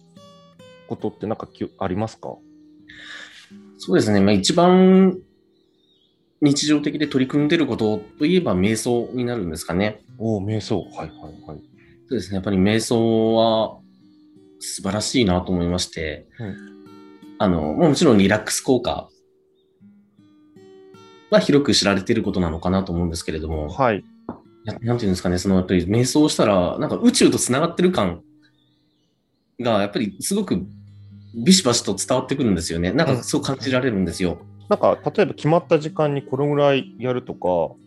[0.88, 2.36] ことってなんかきありますか？
[3.78, 4.20] そうですね。
[4.20, 5.18] まあ、一番
[6.40, 10.02] 日常的で取り組んでいることといえば瞑想になるんですかね。
[10.18, 10.80] おお、瞑想。
[10.80, 11.08] はいはい
[11.46, 11.60] はい。
[12.08, 12.36] そうですね。
[12.36, 13.80] やっぱり瞑想は
[14.64, 16.26] 素晴らしいなと思いまして、
[17.38, 19.08] あの、もちろんリラックス効果
[21.30, 24.04] は広く知られていることなのかなと思うんですけれども、はい。
[24.64, 28.22] ななんていうんですかね、そのやっぱり瞑想したら、なんか宇宙と繋がってる感
[29.60, 30.64] が、やっぱりすごく
[31.34, 32.92] ビシバシと伝わってくるんですよね。
[32.92, 34.38] なんかそう感じられるんですよ。
[34.68, 37.78] なんか、例えば決まった時間にこれぐらいやるとか、こ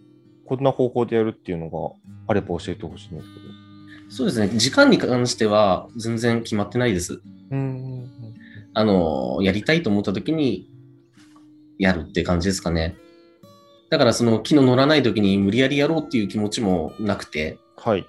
[0.51, 3.66] んな方法でやるっていうのがあれば教えてほしいんですけど。
[4.09, 7.21] そうですね、時間に関しては全然決まってないです。
[7.51, 8.09] うん。
[8.73, 10.69] あの、やりたいと思った時に
[11.77, 12.95] やるって感じですかね。
[13.89, 18.05] だからその気の乗らない時に無理やりやろうっていう気持ちもなくて、はい。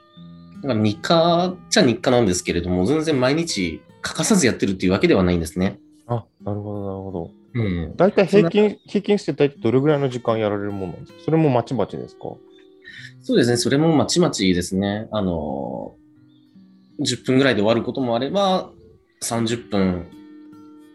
[0.62, 5.78] だから日課っちゃ日課なんですけれども、全然毎日欠かさずやってるっていうわけではないんですね。
[6.06, 7.30] あ、なるほど、なるほど。
[7.54, 7.96] うん。
[7.96, 11.18] 大体平均、平均して大体どれぐらいの時間やられるものなんですか？
[11.26, 12.30] それもまちまちですか？
[13.28, 15.06] そうですね、それもまちまちですね。
[15.12, 15.94] あの、
[16.98, 18.70] 10分ぐらいで終わることもあれば、
[19.22, 20.06] 30分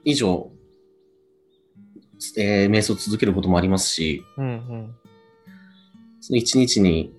[0.03, 0.49] 以上、
[2.35, 4.95] えー瞑想を続けることもありますし、うんうん。
[6.21, 7.13] その1日に、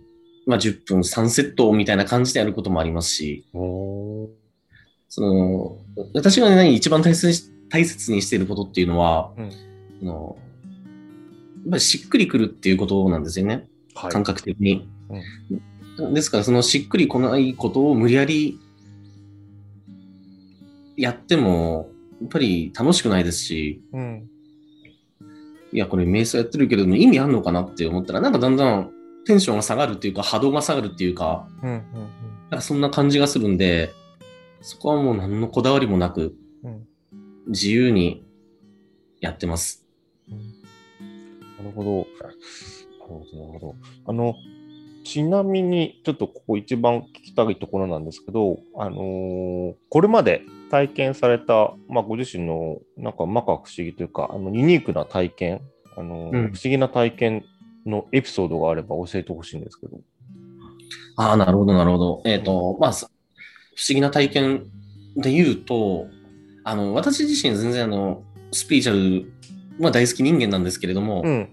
[0.46, 5.78] まあ、10分3セットみたいな感じでやることもありますし、その、
[6.12, 13.68] 私が何一番大切にし大切にしていることっていうのは、うんあのやっぱりしっくりくるっていうことなんですよね。
[13.94, 14.92] は感覚的に。
[16.12, 18.58] ですから、そのしっくりこないことを無理やり
[20.96, 21.90] やっても、
[22.20, 24.28] やっぱり楽しくないですし、うん。
[25.72, 28.90] いや、これ瞑想やってるけれども意味あんのかなって思ったら、なんかだんだん
[29.26, 31.70] テンションが下がるっていうか、波動が下がるっていうか、うん。
[31.70, 31.82] うん。
[32.50, 33.92] なんかそんな感じがするんで、
[34.60, 36.86] そこはもう何のこだわりもなく、うん
[37.46, 38.24] 自由に
[39.20, 39.84] やってます。
[40.30, 42.06] なるほど。
[42.22, 42.38] なる
[43.00, 43.74] ほど、なるほど。
[44.06, 44.34] あの、
[45.04, 55.60] ちなみに、ちょっとここ一番聞きたいところなんですけど、あのーこれまで体験された、まあ、ご自身の、なんか、摩訶不思議というか、あの、ユニークな体験、
[55.96, 57.44] あのーうん不思議な体験
[57.86, 60.00] のエピソードがあれば教えてほしいんですけど。
[61.16, 62.22] ああ、なるほど、なるほど。
[62.24, 63.08] えっ、と、まあ、さ
[63.76, 64.64] 不思議な体験
[65.16, 66.06] で言うと、
[66.64, 69.32] あの、私自身全然あの、スピーチャル
[69.80, 71.48] は大好き人間なんですけれども、うん。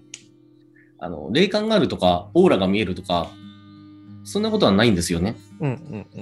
[0.98, 3.28] あの、霊感があるとか、オーラが見えるとか、
[4.24, 5.36] そんなことはないんですよね。
[5.60, 5.68] うん。
[5.68, 6.06] うん。
[6.14, 6.20] う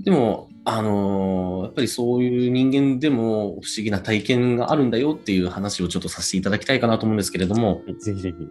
[0.00, 0.02] ん。
[0.02, 8.48] でも、あのーやっぱりそういう人間でも不思議な体験があるんだよっていう話をちょっとさせていただきたいかなと思うんですけれども、ぜひぜひ。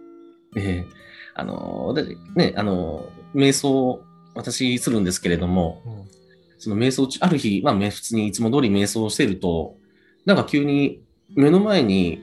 [0.56, 0.86] ええ
[1.34, 4.02] あのーだね、あのー瞑想、
[4.34, 6.00] 私するんですけれども、うん
[6.62, 9.76] その瞑想中、ある日、まあ、め普通にいつも通り瞑想してると、
[10.26, 11.02] なんか急に
[11.34, 12.20] 目の前に、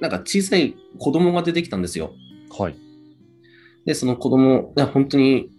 [0.00, 2.14] なんか小さい子供が出てきたんですよ。
[2.58, 2.76] はい。
[3.86, 5.50] で、その子供、いや、本当に、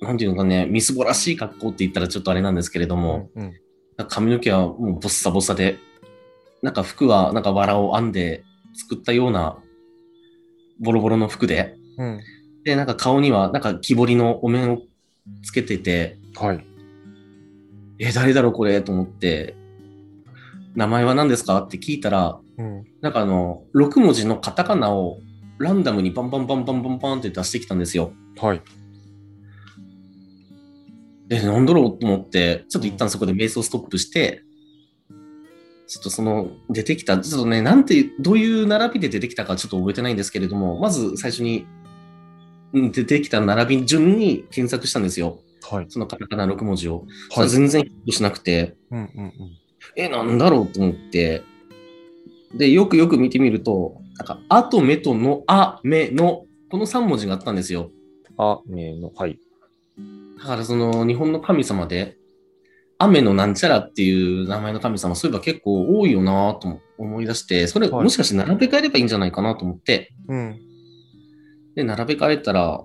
[0.00, 3.52] なんていうのかね、みすぼらしい格好って言ったらちょっとあれなんですけれども、うん。
[4.08, 5.78] 髪の毛はもうボッサボサで、
[6.60, 9.58] なんか服はなんか藁を編んで作ったような
[10.80, 12.20] ボロボロの服で、うん。
[12.64, 14.78] で、なんか顔にはなんか木彫りのお面を
[15.44, 16.64] つけてて、はい。
[17.98, 18.80] え、誰だろうこれ？
[18.82, 19.54] と思って、
[20.74, 21.62] 名前は何ですか？
[21.62, 22.84] って聞いたら、うん。
[23.00, 25.18] なんかあの、6文字のカタカナを
[25.58, 28.12] ランダムにバンバンバンバンバンバンって出してきたんですよ。
[28.40, 28.62] はい。
[31.30, 34.42] え、なんだろうと思って、ちょっと一旦そこで瞑想ストップして、
[35.86, 41.66] ちょっとその出てきた、ちょっとね、なんて、どういう並びで出てきたかちょっと覚えてないんですけれども、まず最初に
[42.72, 45.40] うん出てきた並び順に検索したんですよ。
[45.62, 45.86] はい。
[45.88, 47.06] そのカタカナ6文字を。
[47.30, 47.48] そはい。
[47.48, 49.00] れ全然ヒットしなくて、うん。
[49.00, 49.32] うん。
[49.96, 51.42] え、なんだろうと思って、
[52.54, 57.90] で、よくよく見てみると、なんか、あとめとの、あ、めの、この3文字があったんですよ。
[58.38, 59.38] あ、ねの、はい。
[60.38, 62.16] だからその日本の神様で、
[62.98, 70.60] 雨のなんちゃらっていう名前の神様、そういえば結構多いよなと思い出して、それはいもしかして並べ替えればいいんじゃないかなと思って、うん。
[71.74, 72.80] で、並べ替えたら、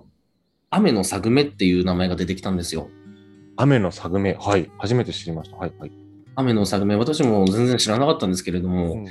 [0.71, 2.89] 雨のさぐめっていう名前が出てきたんですよ。
[3.57, 4.35] 雨のさぐめ。
[4.39, 4.71] はい。
[4.79, 5.57] 初めて知りました。
[5.57, 5.73] はい。
[5.77, 5.91] はい。
[6.35, 9.05] 雨のさぐめ、私も全然知らなかったんですけれども、うん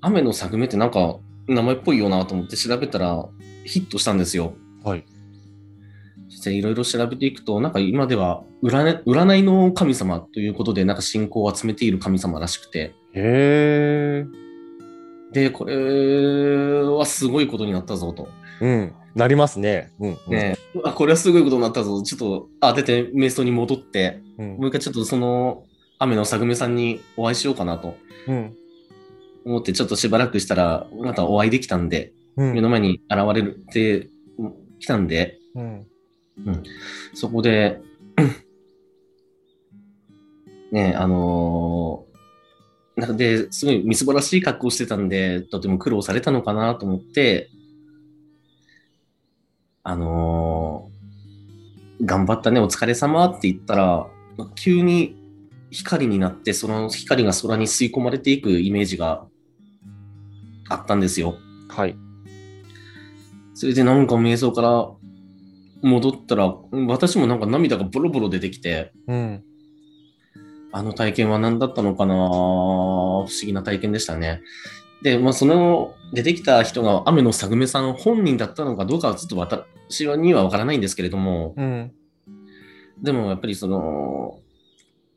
[0.00, 3.28] 雨のさぐめってなんか名前っぽいよなと思って調べたら
[3.64, 4.54] ヒットしたんですよ。
[4.84, 5.04] はい。
[6.28, 14.26] そしていろいろ調べていくと、なんか今では占い占いの神様ということで、なんか信仰を集めている神様らしくて、へえ。
[15.32, 18.28] で、これはすごいことになったぞと。
[18.60, 18.92] うん。
[19.14, 19.92] なりますね。
[19.98, 20.10] うん。
[20.10, 22.02] うんねうわこれはすごいことになったぞ。
[22.02, 25.64] ちょっと、あ、出て、瞑想に戻って、うんもう一回ちょっとその、
[25.98, 27.96] 雨のさぐめさんにお会いしようかなと
[28.28, 28.54] うん。
[29.46, 32.54] 思って、ちょっとしばらくしたら、またお会いできたんで、うん。
[32.54, 34.10] 目の前に現れるって
[34.80, 35.86] きたんで、うん。
[37.14, 37.80] そこで、
[40.72, 42.06] ね、あのー
[43.00, 47.50] なので、すごいみすぼらしい格好してたんで、とても苦労されたのかなと思って、
[49.82, 50.96] あのー
[52.04, 54.06] 頑張ったね、お疲れ様って言ったら、
[54.54, 55.16] 急に
[55.70, 59.26] 光になって、その光が空に吸い込まれていくイメージが
[60.68, 61.36] あったんですよ。
[61.68, 61.96] はい。
[63.54, 64.88] それでなんか瞑想から
[65.82, 66.54] 戻ったら、
[66.88, 69.42] 私もなんか涙がボロボロ出てきて、うん。
[70.72, 72.14] あの体験は何だったのかな？
[72.14, 74.42] 不思議な体験でしたね。
[75.02, 81.92] で、まあ、その出てきた人が雨のさぐめさん本人だったのかどうかはちょっと私にはわからないんですけれども、うん。
[83.02, 84.38] でもやっぱりその、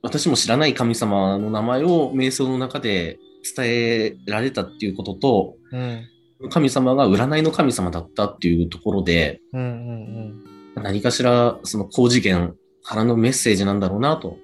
[0.01, 3.19] 私も知らない神様の名前を瞑想の中で
[3.55, 6.05] 伝えられたっていうことと、うん。
[6.49, 9.61] 神様が占いの神様だったっていうところで、うん。
[9.61, 10.83] うん。
[10.83, 14.37] 何かしらその高次元からのメッセージなんだろうなと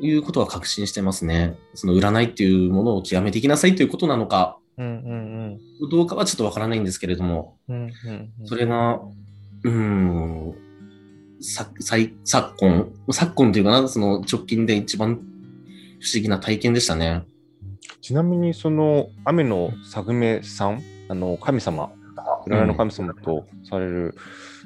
[0.00, 1.56] いうことは確信してますね。
[1.74, 4.86] その占いっていうものを極めていきなさいということなのか、うん。
[4.86, 5.90] うん。
[5.90, 7.82] どうかはちょっとわからないんですけれども、うん。
[7.82, 8.46] うん。
[8.46, 9.00] それが、
[9.62, 10.54] うーん、
[11.42, 15.16] さ最昨今、昨今というかな、その直近で一番
[16.00, 17.24] 不思議な体験でしたね。
[18.00, 21.90] ちなみに、その、雨のさぐめさん、あの、神様、
[22.46, 24.14] 占いの神様とされる、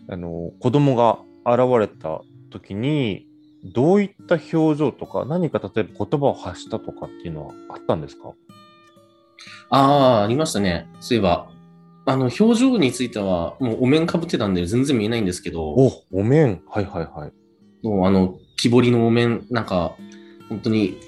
[0.09, 3.27] あの、子供が現れた時に、
[3.73, 8.35] どういった表情とか、何か例えば言葉を発したとかっていうのはあったんですか？
[9.71, 10.87] ああ、ありましたね。
[11.01, 11.49] そういえば、
[12.07, 16.63] あの、表情については、もうお面かぶってたんで全然見えないんですけど、お、お面。
[16.69, 17.87] はいはいはい。
[17.87, 19.97] もうあの、木彫りのお面、なんか、
[20.51, 20.99] 本当に、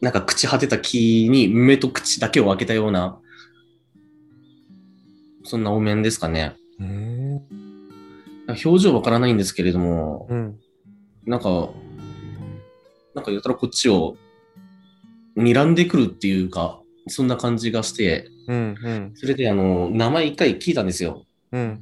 [0.00, 3.18] なんか朽ち果てた木に目と口だけを開けたような、
[5.44, 6.54] そんなお面ですかね。
[6.78, 7.42] うん。
[8.48, 10.58] 表情わからないんですけれども、うん。
[11.26, 11.70] なんか、
[13.14, 14.16] なんかやたらこっちを
[15.36, 18.74] 睨んでくるっていうか、そんな感じがして、うん。
[18.82, 19.12] うん。
[19.14, 21.24] それであの、名前一回聞いたんですよ。
[21.52, 21.80] うん。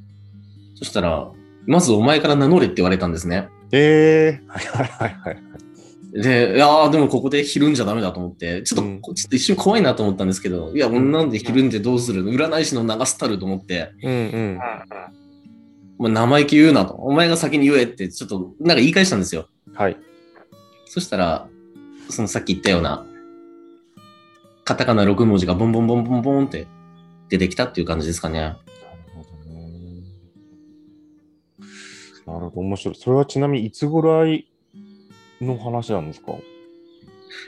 [0.74, 1.30] そしたら、
[1.66, 3.48] まずお前から名乗れって言われたんですね。
[3.72, 4.48] ええー。
[4.48, 5.65] はいはいはいはい。
[6.22, 12.32] で、いやーでもここでひるんじゃダメだと思って、ちょっと、うんちょっと一瞬怖いなと思ったんですけど、いや、もうなんでひるんでどうするの？
[12.32, 14.16] 占い師の流すたると思って、うんう
[14.54, 14.58] ん。
[15.98, 16.94] まあ、生意気言うなと。
[16.94, 19.48] お前が先に言えって、ちょっと、なんか言い返したんですよ。
[19.74, 19.96] はい。
[20.86, 21.48] そしたら、
[22.10, 23.06] そのさっき言ったような、
[24.64, 26.66] カタカナ6文字がボンボンボンボンボンって
[27.28, 28.40] 出てきたっていう感じですかね。
[28.40, 28.56] なる
[29.14, 30.02] ほどね。
[32.26, 32.94] なるほど、面白い。
[32.94, 34.48] それはちなみにいつぐらい
[35.40, 36.32] の話なんですか？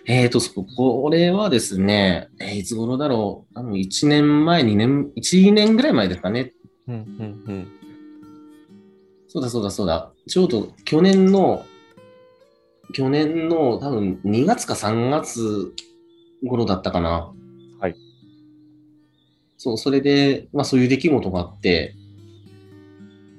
[0.07, 3.55] えーと、そこれはですね、えーいつ頃だろう？
[3.55, 6.53] 多分1年前、2年、1、2年ぐらい前ですかね。
[6.89, 6.99] うんう
[7.53, 7.69] ん
[9.31, 10.11] そうだそうだそうだ。
[10.27, 11.67] ちょうど去年の、
[12.95, 15.75] 去年の多分2月か3月
[16.47, 17.31] 頃だったかな。
[17.79, 17.95] はい。
[19.59, 21.95] そう、それで、まあそういう出来事があって、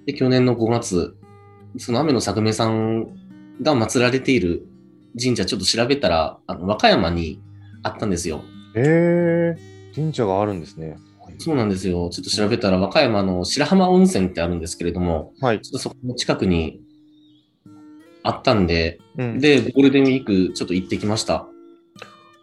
[0.06, 1.18] で、去年の5月、
[1.80, 3.19] その雨の作名さん
[3.62, 4.66] が祀られている
[5.22, 7.42] 神社ちょっと調べたら、あの和歌山に
[7.84, 8.42] あったんですよ。
[8.76, 8.84] うん。
[8.84, 10.98] えー、神社があるんですね。
[11.38, 12.10] そうなんですよ。
[12.10, 15.62] ちょっと調べたら和歌山の白浜温泉ってあるんですけれども、はい。
[15.62, 16.82] ちょっとそこの近くに
[18.24, 21.48] あったんで、うん、で、ゴールデンウィークちょっと行ってきました。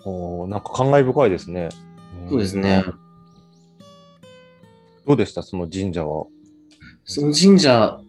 [0.05, 1.66] おーなんか感慨深いですね。
[1.66, 1.70] ん
[2.31, 2.85] そうですね。。
[5.07, 5.42] どうでした？
[5.42, 6.26] その神社は。
[7.05, 8.00] その神社、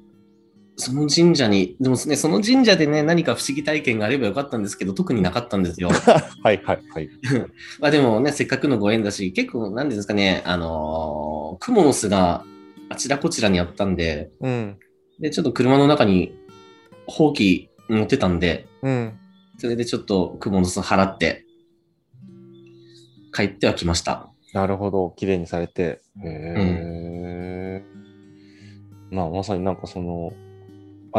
[0.80, 5.90] その神社に、でもね、その神社でね、何か不思議体験があればよかったんですけど、特になかったんですよ。
[6.44, 7.10] はいはいはい。
[7.82, 12.46] まあでもね、せっかくのご縁だし、結構、なんですかね、あのー、クモの巣が
[12.90, 14.78] あちらこちらにあったんで、うん。
[15.20, 16.36] で、ちょっと車の中に、
[17.08, 19.14] ほうき持ってたんで、うん。
[19.58, 21.44] それでちょっとクモの巣払って、
[23.34, 24.30] 帰ってはきました。
[24.54, 25.12] なるほど。
[25.18, 26.02] 綺麗にされて。
[26.24, 27.84] へえ、
[29.10, 30.32] まあ、まさになんかその、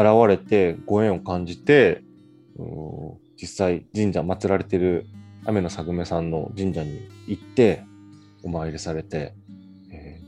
[0.01, 2.03] 現れてご縁を感じて、
[2.57, 5.05] うん実際神社祀られてる
[5.45, 7.83] 雨のさぐめさんの神社に行って、
[8.43, 9.33] お参りされて、
[9.91, 10.21] へ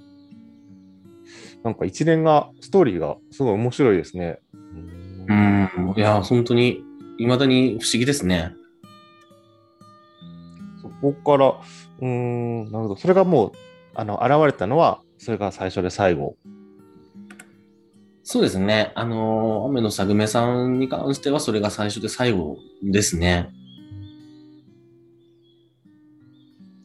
[1.61, 4.39] ーなんか一連が、ストーリーがすごい面白いですね。
[4.53, 5.93] ううんん。
[5.97, 6.81] いや、本当に、
[7.17, 8.53] 未だに不思議ですね。
[10.81, 12.95] そこから、うーん、なるほど。
[12.95, 13.51] それがもう、
[13.93, 16.35] あの、現れたのは、それが最初で最後。
[18.31, 18.93] そうですね。
[18.95, 23.51] あのー、雨のさぐめさんに関しては、それが最初で最後ですね。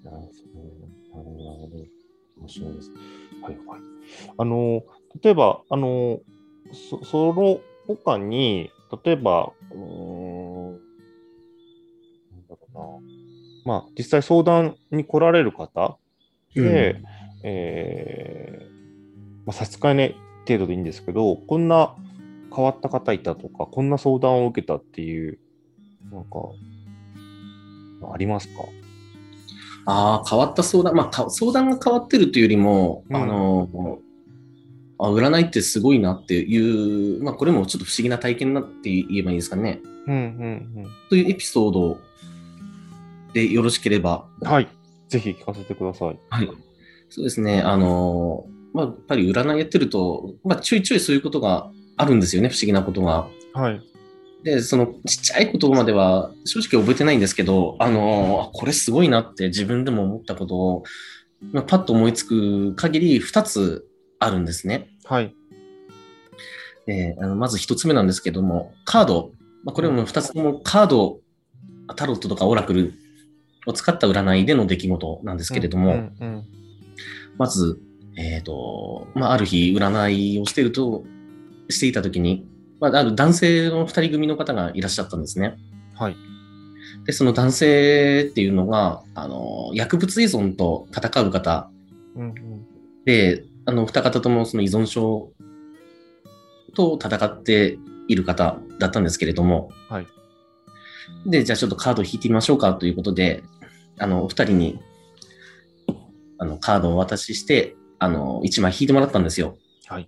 [0.03, 0.23] なるほ
[1.15, 1.23] ど。
[1.23, 1.85] なるほど。
[2.41, 2.91] 面白いです。
[3.43, 3.81] はいはい。
[4.37, 4.83] あの、
[5.23, 6.19] 例えば、あの、
[6.91, 8.73] そその他に、
[9.05, 10.81] 例えば、うーん、なん
[12.49, 13.73] だろうな。
[13.73, 15.97] まあ、実際相談に来られる方
[16.57, 17.05] で、うん
[17.45, 21.95] えーまあ、差し支えない程度でいいんですけど、こんな
[22.55, 25.39] 変わった方いたとか、こんな相談を受けたっていう、
[26.13, 26.29] なんか、
[28.13, 28.65] ありますか？
[29.87, 34.01] ああ、変わった相談、まあ、か相談が変わってるというよりも、うんあの、
[34.99, 39.81] あ占いってすごいなっていう、まあ、これもちょっと不思議な体験だって言えばいいですかね。
[40.07, 41.99] うんうんというエピソード
[43.33, 44.49] でよろしければ、うん。
[44.49, 44.69] はい。
[45.09, 46.19] ぜひ聞かせてください。
[46.31, 46.51] はい。
[47.11, 47.61] そうですね。
[47.61, 53.29] あの、まあ、やっぱり占いやってると、まあ、ちょいちょいそういうことがあるんですよね、不思議なことが。
[53.55, 53.81] はい。
[54.43, 60.85] で、そのちっちゃいことまでは正直覚えてないんですけど、あの、あこれすごいなって自分でも思ったことを、
[61.53, 63.89] まあ、パッと思いつく限り2つ
[64.19, 64.89] あるんですね。
[65.05, 65.35] はい。
[66.87, 69.33] であのまず1つ目なんですけども、カード。
[69.65, 71.19] まあ、これも2つともカード、
[71.97, 72.95] タロットとかオラクル
[73.67, 76.11] を使った占いでの出来事なんですけれども、
[77.37, 77.81] まず、
[78.17, 81.05] えっ、と、まあ、ある日、占いをしていると、
[81.69, 82.47] していたときに、
[82.81, 85.57] まあ、ある男性の二人組の方がいらっしゃったんですね。
[85.95, 86.17] はい。
[87.05, 91.71] で、その男性っていうのが、あの、薬物依存と戦う方
[92.17, 92.67] うんうん
[93.05, 95.31] で、あの、二方ともその依存症
[96.75, 100.07] と戦っている方だったんですけれども、はい。
[101.25, 103.45] で、じゃあちょっとカード引いてみましょうかということで、
[103.99, 104.81] あの、お二人に、
[106.39, 109.57] あの、カードをお渡しして、あの、一枚引いてもらったんですよ。
[109.87, 110.07] はい。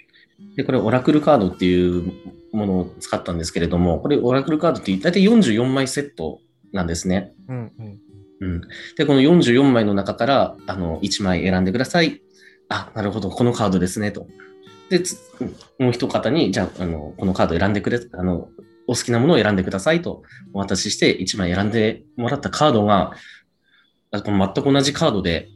[0.56, 2.12] で、これ、オラクルカードっていう
[2.52, 6.40] ものを使ったんですけれども、これ、オラクルカードって大体44枚セット
[6.72, 7.32] なんですね。
[7.48, 7.98] うんうん
[8.40, 8.60] うん。
[8.96, 12.22] で、この44枚の中から、あの、1枚選んでください。
[12.68, 14.26] あ、なるほど、このカードですね、と。
[14.90, 15.16] で、つ
[15.78, 18.48] もう一方に、じゃあ、あの、このカード選んでくれ、あの、
[18.86, 20.22] お好きなものを選んでくださいと
[20.54, 23.12] お渡しして、1枚選んでもらったカードが、
[24.12, 25.48] 全く同じカードで、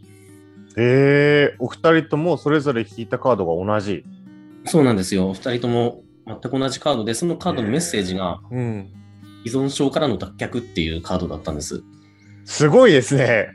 [0.77, 4.05] えー、お二人ともそれぞれ引いたカードが同じ。
[4.65, 5.31] そうなんですよ。
[5.31, 8.91] お二人とも全く同じカードで、そのカードのメッセージが、うん。
[9.45, 11.83] 依存症からの脱却っていうカードだったんです。
[12.45, 13.49] すごいですね。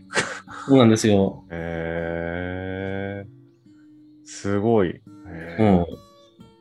[0.68, 1.46] そうなんですよ。
[1.50, 5.02] えー、すごい。
[5.30, 5.94] えーもう、や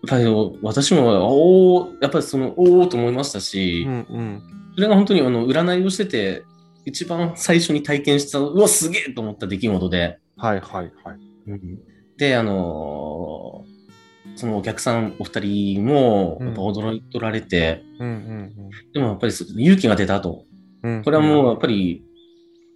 [0.07, 4.43] っぱり私も、おーやっぱりその、おおと思いましたし、うんうん。
[4.75, 6.45] それが本当にあの占いをしてて、
[6.87, 11.19] 一番最初に体験した、うわ、すげえと思った出来事で、はいはいはい。
[12.17, 13.77] で、あのー
[14.35, 20.45] そのお客さんお二人もやっぱ驚いとられて、うんうんでもやっぱりそ勇気が出たと。
[20.83, 21.03] うん。
[21.03, 22.05] これはもうやっぱり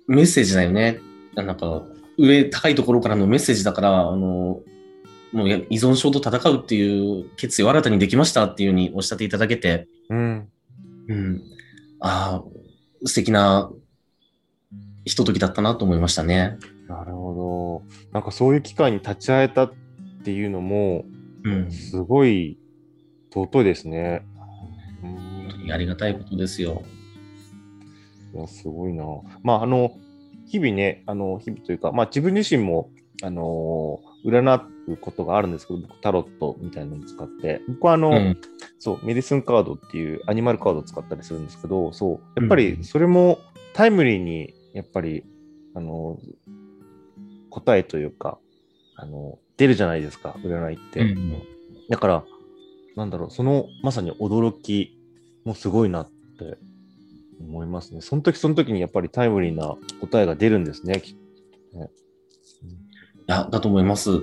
[0.06, 1.00] メッセージだよね。
[1.34, 1.82] なんか
[2.16, 4.60] 上、高いところからのメッセージだから、あの
[5.32, 10.48] もうや依存症と戦うっていう決意を新たにできましたっていうふうにおっしゃっていただけて、うん。
[11.08, 11.42] うん、
[12.00, 12.44] ああ、
[13.04, 13.70] 素敵な
[15.04, 16.58] ひとときだったなと思いましたね。
[16.88, 18.10] なるほど。
[18.12, 19.72] なんかそういう機会に立ち会えたっ
[20.24, 21.04] ていうのも、
[21.44, 22.58] うん、すごい
[23.32, 24.24] 尊いですね。
[24.34, 24.40] うん
[25.40, 26.82] 本当にありがたいことですよ。
[28.34, 29.04] いや、すごいな。
[29.42, 29.92] まあ、あの、
[30.46, 32.90] 日々ね、あの、日々というか、まあ、自分自身も、
[33.22, 38.38] あの、占うことがあるんですけど、僕、タロットみたいなのを使って、僕は、あの、うん
[38.78, 43.38] そう、メディスンカードっていうアニマルカードを使ったりするんですけど、そう、やっぱうんりそれも
[43.74, 45.24] タイムリーに、やっぱり、
[45.74, 46.18] あの、
[47.50, 48.38] 答えというか、
[48.96, 51.00] あの、出るじゃないですか、占いって。
[51.00, 51.42] うん
[51.90, 52.24] だから、
[52.94, 54.96] なんだろう、そのまさに驚き
[55.44, 56.56] もすごいなって
[57.40, 58.00] 思いますね。
[58.00, 61.16] その時その時にやっぱりタイムリーな答えが出るんですね、きっ
[61.72, 61.90] とね。
[63.16, 64.22] いや、だと思います。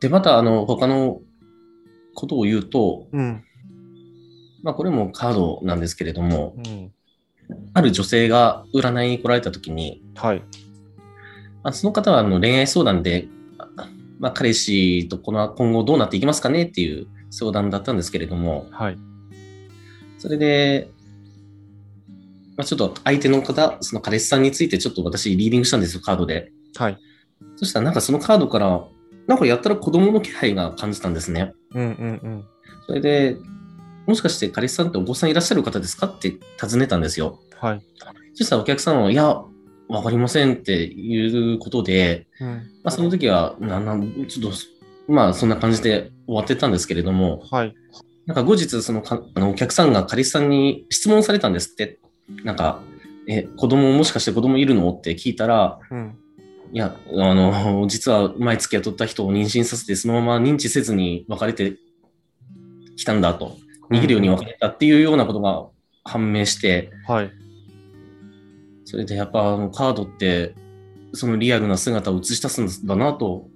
[0.00, 1.20] で、また、あの、他の
[2.14, 3.44] ことを言うと、うん。
[4.62, 6.92] まあ、これもカードなんですけれども、うん。
[7.72, 10.42] ある女性が占いに来られたときに、はい。
[11.62, 13.28] まあ、その方はあの恋愛相談で、
[14.18, 18.98] まあ、彼氏とこの今後どうなっていきますかねっていう相談だったんですけれども、はい。
[20.18, 20.90] それで、
[22.56, 26.52] まあ、ちょっと相手の方、その彼氏さんについてちょっと私リーディングしたんですよ、カードで。
[26.76, 26.98] はい。
[27.56, 28.84] そしたらなんかそのカードから、
[29.26, 31.54] なんかやったら子供の気配が感じたんですね。
[31.74, 32.44] うんうんうん。
[32.86, 33.36] それで、
[34.10, 36.06] もしかして彼氏さんってお子さんいらっしゃる方ですか？
[36.08, 37.38] って尋ねたんですよ。
[37.60, 37.82] はい。
[38.34, 39.42] そしたらお客さんは、いや、
[39.88, 42.48] わかりませんっていうことで、うん。
[42.48, 44.58] まあ、その時は、ななんちょっと、
[45.12, 47.74] まあ、そんな感じで終わってたんですけれども、はい。
[48.26, 52.00] なんか後日、そのかあのお客さんが彼氏さんに質問されたんですって。
[52.44, 52.82] なんか、
[53.28, 54.90] え、子供もしかして子供いるの？
[54.92, 56.16] って聞いたら、うん。
[56.72, 61.76] いや、あの、実は前付き合っとった人を妊娠させて、そのまま認知せずに別れて
[62.96, 63.56] きたんだと。
[63.90, 65.66] 逃げるように別れたっていうようなことが
[66.04, 67.30] 判明して、はい。
[68.84, 70.54] それでやっぱあのカードって、
[71.12, 73.48] そのリアルな姿を映し出すんだなと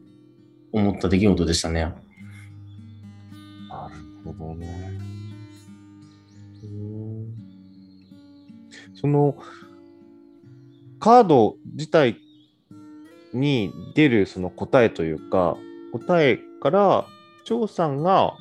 [0.72, 1.82] 思った出来事でしたね。
[3.68, 4.98] なるほどね。
[6.64, 7.34] うん
[8.94, 9.36] その、
[10.98, 12.16] カード自体
[13.34, 15.56] に出るその答えというか、
[15.92, 17.06] 答えから、
[17.44, 18.34] 張さんが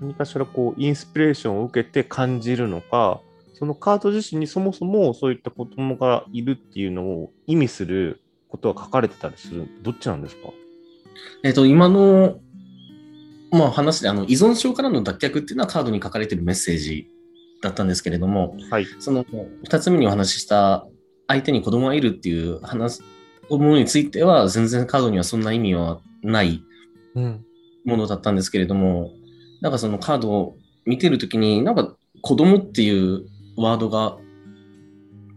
[0.00, 3.20] 何かしらこう、インスピレーションを受けて感じるのか、
[3.54, 10.50] そのカード自身にそもそもそういった子供がいるっていうのを意味することが書かれてたりする、どっちなんですか？
[11.42, 12.38] えっ、と、今の、
[13.50, 17.08] まあ話で、あの、依存症からの脱却っていうのはカードに書かれてるメッセージ
[17.60, 18.86] だったんですけれども、はい。
[19.00, 19.24] その
[19.64, 20.86] 二つ目にお話しした
[21.26, 23.00] 相手に子供がいるっていう話、
[23.50, 26.62] ものについては全然カードにはそんな意味はない
[27.14, 27.44] うん。
[27.84, 29.10] ものだったんですけれども、
[29.60, 30.56] なんかそのカードを
[30.86, 34.18] 見てるときに、なんか子供っていうワードが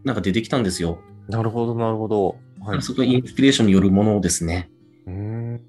[0.04, 1.00] なんか出てきたんですよ。
[1.28, 2.38] なるほど、なるほど。
[2.62, 2.82] はい。
[2.82, 4.70] そこインスピレーションによるものですね。
[5.08, 5.62] うんやっ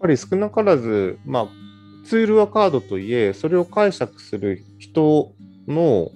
[0.00, 1.48] ぱり少なからず、まあ、
[2.06, 5.32] ツールはカードといえ、それを解釈する人
[5.68, 6.10] の、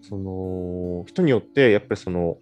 [0.00, 2.38] その、人によって、やっぱりその、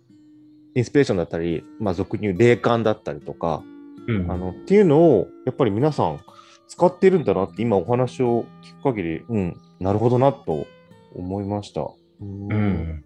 [0.74, 3.62] インスピレーションだったり、まあ、俗に言う霊感だったりとか、
[4.06, 6.20] うんあの、っていうのを、やっぱり皆さん
[6.68, 10.66] 使ってるんだなって、今お話を聞く限り、うん、なるほどなと
[11.14, 11.88] 思いました。
[12.20, 13.04] うんうん。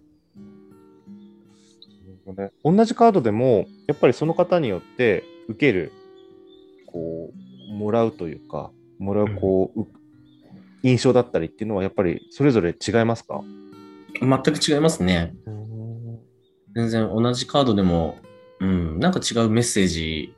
[2.35, 5.91] ね、同じカードでも、やっぱりその方によって受ける、
[6.87, 7.31] こ
[7.69, 9.87] う、もらうというか、もらう、こう、う
[10.83, 13.41] 印象だったりっていうのは、やっぱりそれぞれ違いますか？
[14.21, 15.33] 全く違いますね。
[16.75, 18.17] 全然同じカードでも、
[18.59, 20.33] うん、なんか違うメッセージ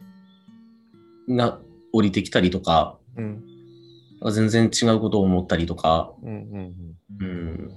[1.30, 1.59] が
[1.93, 3.43] 降りてきたりとか、うん。
[4.32, 6.76] 全然違うことを思ったりとか、うんうん
[7.22, 7.72] うん、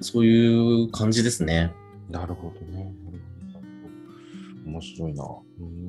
[0.00, 1.72] そういう感じですね。
[2.08, 2.14] うん。
[2.14, 2.92] なるほどね。
[4.66, 5.24] 面白いな。
[5.60, 5.80] うん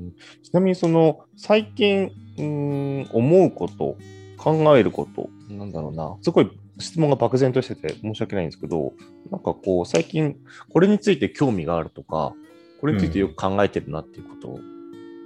[0.43, 3.97] ちなみに、その、最近、うん、思うこと、
[4.37, 6.17] 考えること、なんだろうな。
[6.21, 8.93] すごい質問が漠然としてて申し訳ないんですけど、
[9.29, 10.35] なんかこう、最近、
[10.69, 12.33] これについて興味があるとか、
[12.79, 14.59] これについてよく考えてるなっていうこと、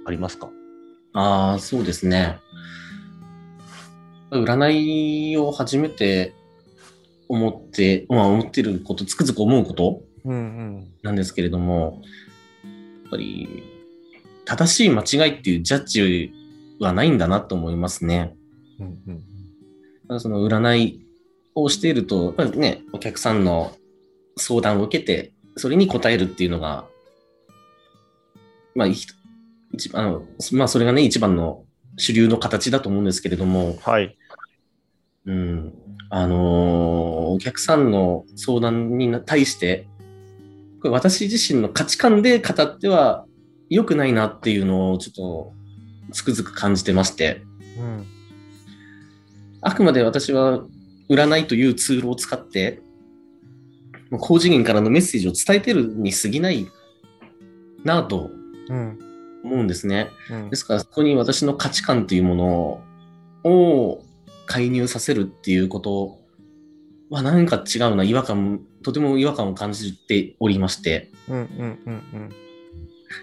[0.06, 0.50] ありますか、
[1.14, 2.38] ああ、そうですね。
[4.30, 6.34] 占いを初めて
[7.28, 10.88] 思って、まあ思ってること、つくづく思うことうんうん。
[11.02, 12.02] なんですけれども、
[12.64, 12.68] や
[13.08, 13.62] っぱり、
[14.44, 16.32] 正しい間違いっていうジャッジ
[16.80, 18.34] はないんだなと思いますね。
[18.80, 19.22] うんうん
[20.08, 21.04] ただその占い
[21.56, 23.72] をしていると、やっぱりね、お客さんの
[24.36, 26.86] 相談を受けて、それに応えるっていうのが、
[28.76, 29.08] まあ、一
[29.72, 30.22] 一番、
[30.52, 31.64] まあ、それがね、一番の
[31.96, 34.16] 主流の形だと思うんですけれども、はい。
[35.26, 35.72] うん、
[36.10, 39.86] あのーお客さんの相談に対して、
[40.80, 43.26] これ私自身の価値観で語っては
[43.68, 45.52] 良くないなっていうのをちょっと
[46.12, 47.42] つくづく感じてまして、
[47.78, 48.06] うん。
[49.60, 50.62] あくまで私は
[51.10, 52.80] 占いというツールを使って、
[54.20, 56.66] 高次元からのメッセージを伝えてるに過ぎない
[57.84, 58.30] なぁと
[58.68, 58.98] うん。
[59.46, 60.10] 思うんですね。
[60.30, 64.02] うんですからそこに私の価値観というものを
[64.46, 66.18] 介入させるっていうこと
[67.10, 72.32] は何か違うな、違和感、とても違和感を感じておりまして、うんうんうん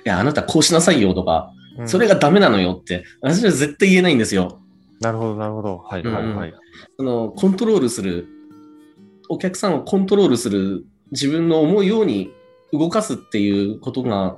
[0.06, 1.90] いや、あなたこうしなさいよとか、うん。
[1.90, 4.60] それがダメなのよって、私は絶対言えないんですよ。
[5.02, 5.78] なるほど、なるほど。
[5.78, 6.54] はいはいはい。
[6.98, 8.28] そのコントロールする、
[9.30, 12.32] お客さんをコントロールする、自分の思うように
[12.72, 14.38] 動かすっていうことが、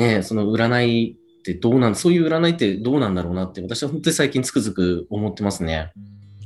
[0.00, 5.92] ね、その占いってどうなん、そういう占いってどうなんだろうなって、私は本当に最近つくづく思ってますね。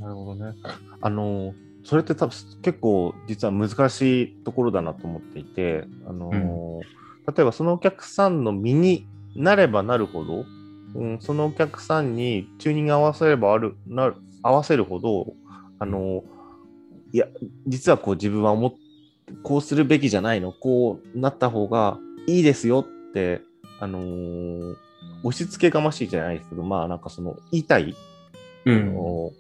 [0.01, 0.55] なるほどね。
[1.01, 6.81] あの、それって多分結構実は難しいところだなと思っていて、あの、
[7.27, 10.45] 例えばそのお客さんの身になればなるほど、
[10.95, 15.35] うん、そのお客さんにチューニング合わせればあるなる合わせるほど、
[15.79, 16.25] あの、
[17.13, 17.27] いや、
[17.67, 18.75] 実はこう自分は思っ
[19.43, 22.94] こうするべきじゃないの、こうなった方がいいですよって、
[23.81, 24.77] あのー
[25.23, 27.95] 押し付けがましいじゃないですけど、まあなんかその言いたい、
[28.67, 28.95] あうん。
[28.95, 29.31] の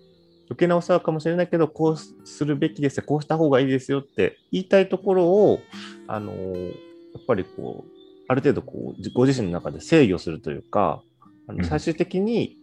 [0.46, 1.96] 余計なお世話かもしれないけど、こう
[2.26, 5.60] するべきですよ、こうした方がいいですよって言いたいところを、
[6.06, 7.90] あのーやっぱりこう、
[8.28, 11.02] ある程度こう、じご自身の中で制御するというか、
[11.46, 12.56] あうんの最終的に、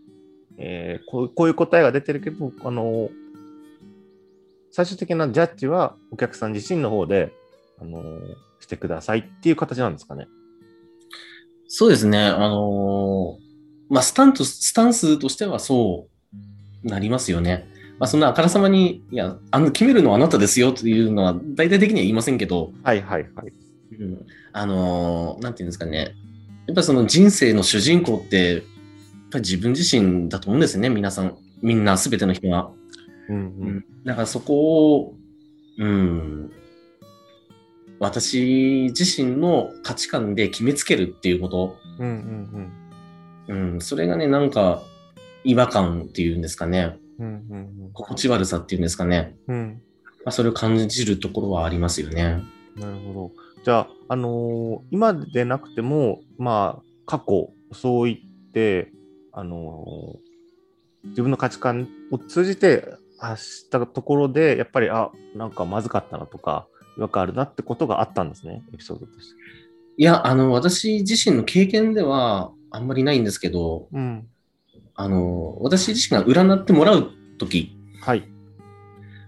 [0.58, 3.10] えーこうこういう答えが出てるけど、あのー
[4.72, 7.32] 最終的なジャッジはお客さん自身の方で、
[7.80, 10.28] あのーしてくださいっていう形なんですかね。
[11.74, 12.20] そうですね。
[12.20, 16.10] あのーまあ、スタント、スタンスとしてはそ
[16.84, 17.66] うなりますよね。
[17.98, 23.54] まあ、そんなあからさまに、いや、あの、決めるのはあなたですよというのは、大体的には言いませんけど、はいはいはい。
[23.98, 26.14] うん、あのーなんていうんですかね。
[26.68, 28.64] やっぱりその人生の主人公って、やっ
[29.32, 31.38] ぱり自分自身だと思うんですよね、皆さん。
[31.62, 32.70] みんな、すべての人が。
[33.30, 33.86] うんううんん。
[34.04, 35.16] だからそこを、
[35.78, 36.52] うん、
[38.02, 41.78] 私自身の価値観で決めつけるっていうこと。
[42.00, 42.72] うん
[43.48, 44.82] うんうん、それがね、なんか、
[45.44, 46.98] 違和感っていうんですかね。
[47.20, 49.36] うんうんうん心地悪さっていうんですかね。
[49.48, 49.82] うん
[50.24, 52.42] まあ、それを感じるところはありますよね。
[52.76, 53.32] なるほど。
[53.64, 58.92] じゃあ、あのー今でなくても、まあ、過去、そう言って、
[59.32, 62.86] あのー自分の価値観を通じて
[63.20, 69.36] 発したところで、やっぱり、あ、なんかまずかったなとか、違和感あるなってことがあったんですね、エピソードとして。
[69.98, 74.28] いや、あの、私自身の経験ではあんまりないんですけど、うん。
[74.96, 78.24] あの、私自身が占ってもらうとき、はい。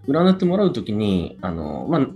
[0.07, 2.07] 占ってもらうときに、あの、まあ、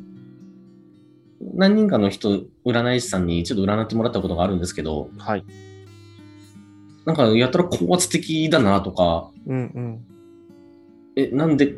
[1.54, 5.46] 何人かの人、占い師さんに一度占ってもらったことがあるんですけど、はい。
[7.06, 10.06] なんかやたら高圧的だなとか、うんうん。
[11.16, 11.76] え、なんで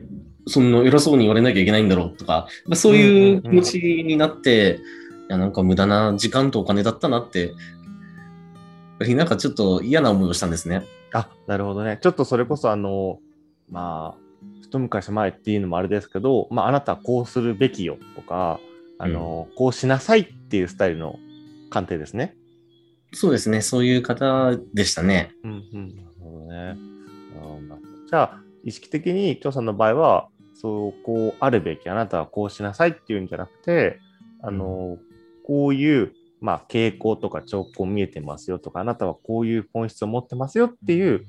[0.50, 4.80] そんな偉そうに言われなきゃいけないんだろうとか、まあそういう気持ちになって、
[5.30, 7.54] いや、なんか無駄な時間とお金だったなって、
[9.00, 10.84] なんかちょっと嫌な思いをしたんですね。
[11.14, 12.00] あ、なるほどね。
[12.02, 13.20] ちょっとそれこそ、あの、
[13.70, 14.22] まあ、
[14.62, 18.60] 一昔前っていうのもあれですけど、まあ、あなたはこうするべきよとか、
[18.98, 21.18] あの、こうしなさいっていうスタイルの
[21.70, 22.36] 鑑定ですね。
[23.14, 25.32] そうですね、そういう方でしたね。
[25.44, 25.96] うんうん。
[25.96, 26.76] なるほどね。
[26.84, 26.90] うん
[28.10, 30.30] じゃあ、意識的に、張さんの場合は、
[30.62, 34.00] そう、こうあるべき、あなたはこうしなさいっていうんじゃなくて、
[34.42, 34.98] あの、
[35.46, 41.26] こういう、まあ、傾向とか兆候見えてますよとか、あなたはこういう本質を持ってますよっていう、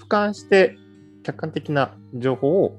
[0.00, 0.76] 俯瞰して
[1.22, 2.78] 客観的な情報を、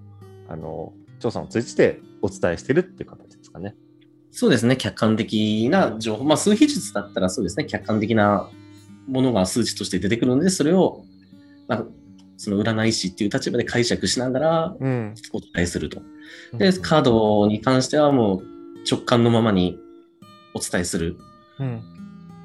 [0.49, 3.75] あの、張さんを通じてお伝えしてるっていう形ですかね。
[4.31, 6.23] そうですね、客観的な情報。
[6.23, 8.49] まあ、数比術だったらそうですね、客観的な
[9.07, 11.03] ものが数値として出てくるので、それを、
[11.67, 11.86] まあ、
[12.38, 15.15] その占い師っていう立場で解釈しながらうん。
[15.33, 16.01] お伝えすると。
[16.57, 18.43] で、カードに関してはもう
[18.89, 19.77] 直感のままに
[20.53, 21.17] お伝えする。
[21.59, 21.81] うん。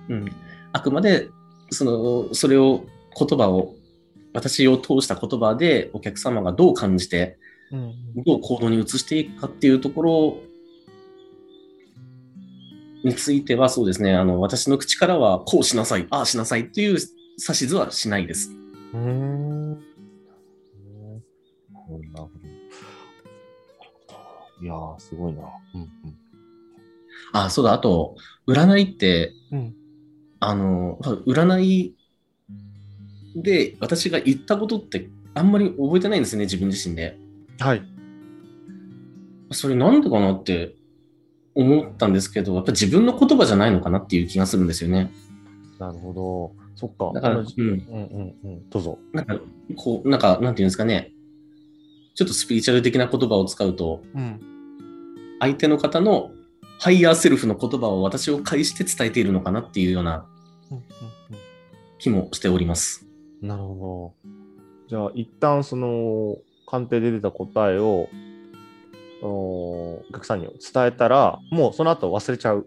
[0.08, 0.32] うん。
[0.72, 1.28] あくまで、
[1.70, 2.84] その、それを、
[3.18, 3.74] 言葉を、
[4.32, 7.38] 私を通した言葉でお客様がどう感じて、
[7.72, 7.94] うん。
[8.24, 10.38] どう行動に移していくかっていうところ
[13.04, 16.98] については、そうですね、あの、私の口からは、こうしなさい、ああしなさいっていう
[17.38, 18.59] 指図はしないです。
[18.92, 19.70] うーん。
[19.72, 19.82] なる
[21.88, 22.30] ほど。
[24.62, 25.42] いやー、すごいな。
[25.74, 25.88] うん
[27.32, 28.16] ああ、そうだ、あと、
[28.48, 29.58] 占いって、うん。
[29.58, 29.74] うん。
[30.40, 31.96] あの、占い
[33.36, 37.18] で私が言ったことってあんまり覚えてないんですね、自分自身で。
[37.58, 37.82] はい。
[39.52, 40.74] それなんでかなって
[41.54, 45.12] 思ったんですけど、やっぱ自分の言葉じゃないのかなっていう気がするんですよね。
[45.78, 46.59] なるほど。
[46.80, 47.12] そっか。
[47.12, 47.46] だから、うん。
[47.46, 48.70] うんうんうん。
[48.70, 48.98] どうぞ。
[49.12, 49.38] なんか、
[49.76, 51.12] こう、なんか、なんていうんですかね。
[52.14, 54.40] ちょっとスピリチュアル的な言葉を使うと、うん。
[55.40, 56.30] 相手の方の
[56.78, 60.26] ハイヤーセルフの言葉を私を介して伝えているのかなっていうような
[61.98, 63.06] 気もしております。
[63.42, 64.30] うん、なるほど。
[64.88, 68.08] じゃあ、一旦その、鑑定で出た答えを、
[69.22, 72.66] おお客さんに伝えたら、もうその後忘れちゃう。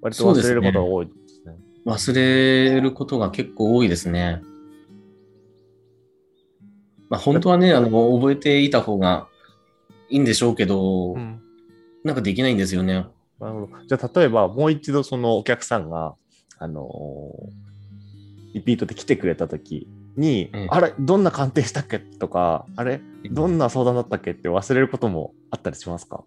[0.00, 1.08] 割と忘れることが多い。
[1.86, 4.42] 忘れることが結構多いですね。
[7.08, 9.28] まあ、本当はね、あの、覚えていた方が
[10.10, 11.40] いいんでしょうけど、うん
[12.04, 13.06] なんかできないんですよね。
[13.40, 13.68] なるほど。
[13.84, 16.14] じゃあ、例えば、もう一度そのお客さんが、
[16.58, 26.22] あのーリピートで来てくれたときに、ええあれ、どんな鑑定したっけとか、あれ、どんな相談だったっけって忘れることもあったりしますか？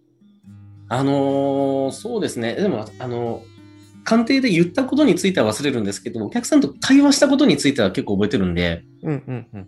[0.89, 2.55] あのーそうですね。
[2.55, 3.41] でも、あの、
[4.03, 9.67] 鑑定で言ったことについては忘れるんですけど、お客さんと会話したことについては結構覚えてるんで、うんうんうん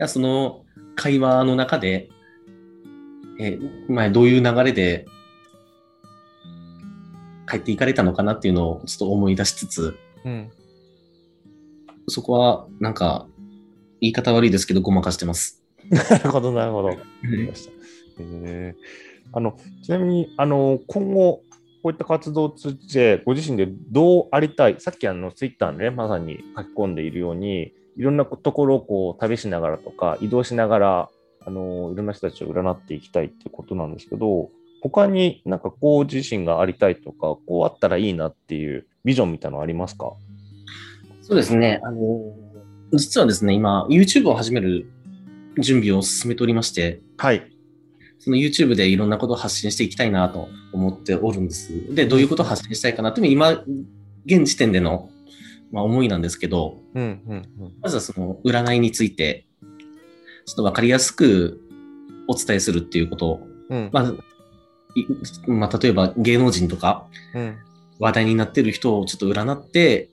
[0.00, 0.08] うん。
[0.08, 0.64] その
[0.96, 2.08] 会話の中で、
[3.40, 5.06] えーまあ、どういう流れで
[7.48, 10.50] 帰っていかれたのかなっていうのをちょっと思い出しつつ、うん、
[12.08, 13.26] そこはなんか
[14.00, 15.62] 言い方悪いですけどごまかしてます。
[15.88, 16.90] なるほど、なるほど。
[18.18, 21.42] えーあのちなみにあの今後、
[21.82, 31.08] こういった活動を通じて、ご自身でどうありたい、さっきあのツイッターでね、まさに書き込んでいるように、いろんなところをこう旅しながらとか、移動しながら、
[31.44, 34.50] あのいろんな人たちを占っていきたいっていうことなんですけど、
[34.82, 40.12] 他になんかこう自身がありたいとか、こうあったらいいなっていうビジョンみたいなのありますか？
[41.22, 41.80] そうですね。
[41.82, 42.34] あの、
[42.92, 44.90] 実はですね、今、YouTube を始める
[45.58, 47.50] 準備を進めておりまして、はい。
[48.18, 51.94] その YouTube でいろんなことを発信していきたいなと思っておるんです。
[51.94, 53.62] で、どういうことを発信したいかなって今、
[54.26, 55.10] 現時点での、
[55.70, 59.46] まあ、思いなんですけど、うんうんまずはその占いについて、
[60.46, 61.60] ちょっとわかりやすく
[62.26, 63.28] お伝えするっていうこと。
[63.28, 63.40] を、
[63.70, 63.90] うん。
[63.92, 64.14] まあ、
[64.94, 65.06] い
[65.46, 67.56] まあ、例えば芸能人とかうん。
[67.98, 70.08] 話題になってる人をちょっと占って、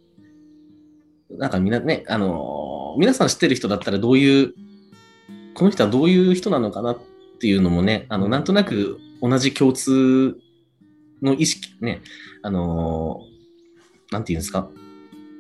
[1.30, 4.54] なんかみんなね、あのー皆さん知ってる人だったらどういう、
[5.54, 7.04] この人はどういう人なのかなって
[7.48, 10.38] いうのもね、あの、なんとなく同じ共通
[11.22, 12.02] の意識、ね、
[12.42, 13.36] あのー
[14.12, 14.70] なんていうんですか、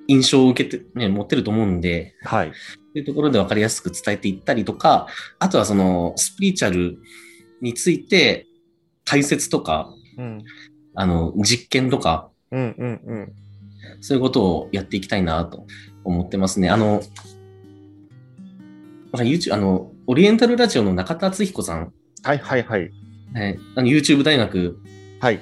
[0.08, 2.52] 印象を受けて、ね、持ってると思うんで、はい。
[2.94, 5.08] というところで分かりやすく伝えていったりとか、
[5.40, 6.98] あとはそのスピリチュアル
[7.62, 8.48] について
[9.04, 10.44] 解説とか、うん
[10.96, 13.34] あの、実験とか、うんうんうん。
[14.02, 15.66] そういうことをやっていきたいなと
[16.04, 16.70] 思ってますね。
[16.70, 17.02] あの、
[19.14, 21.92] YouTube、あの、オリエンタルラジオの中田敦彦さん、
[22.24, 22.92] はいはいはい。
[23.34, 24.78] ね、あの YouTube 大学
[25.20, 25.40] はい。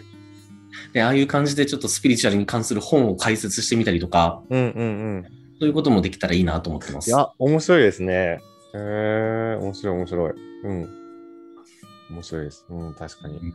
[0.93, 5.23] で、ああいう感じでちょっとスピリチュアルに関する本を解説してみたりとか、うんうんうん。
[5.59, 7.09] そういうこともできたらいいなと思ってます。
[7.09, 8.13] いや、面白いですね。
[8.13, 8.39] へ
[8.75, 10.33] え面白い面白い。
[10.63, 10.89] うん。
[12.11, 12.65] 面白いです。
[12.69, 13.35] うん、確かに。
[13.35, 13.53] うん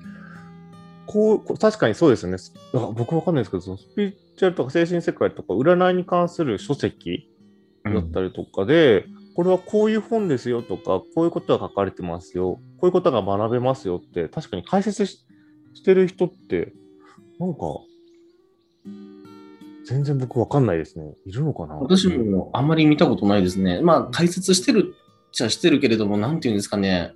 [1.06, 2.36] こう、確かにそうですよね。
[2.74, 7.30] あ僕わかんないですけど、そのスピリチュアルとか精神世界とか占いに関する書籍
[7.84, 9.06] うんだったりとかで、
[9.38, 15.24] これはこういう本ですよとか、こういうことが書かれてますよ、こういうことが学べますよって、確かに解説し
[15.74, 16.72] してる人って、
[17.38, 17.60] なんか、
[19.86, 21.14] 全然僕わかんないですね。
[21.24, 21.76] いるのかな？
[21.76, 23.80] 私もあんまり見たことないですね。
[23.80, 24.92] まあ、解説してる
[25.28, 27.12] っちゃしてるけれども、なんていうんですかね。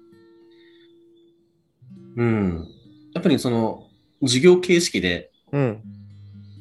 [2.17, 2.69] うん。
[3.15, 3.89] やっぱりその、
[4.21, 5.83] 授業形式でうん。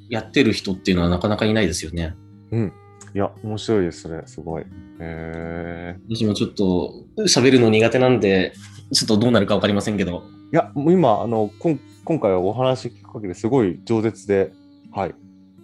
[0.09, 2.15] やってる人っていうのはなかなかいないですよね。
[2.49, 2.73] うん。
[3.13, 4.21] いや、面白いです、それ。
[4.25, 4.63] すごい。
[4.63, 4.65] へ
[4.99, 8.53] え私もちょっと喋るの苦手なんで、
[8.93, 10.23] ちょっとどうなるかわかりませんけど。
[10.53, 14.51] いや、もう今、あの、こん今回はお話聞く限りすごい饒舌で、
[14.91, 15.15] はい。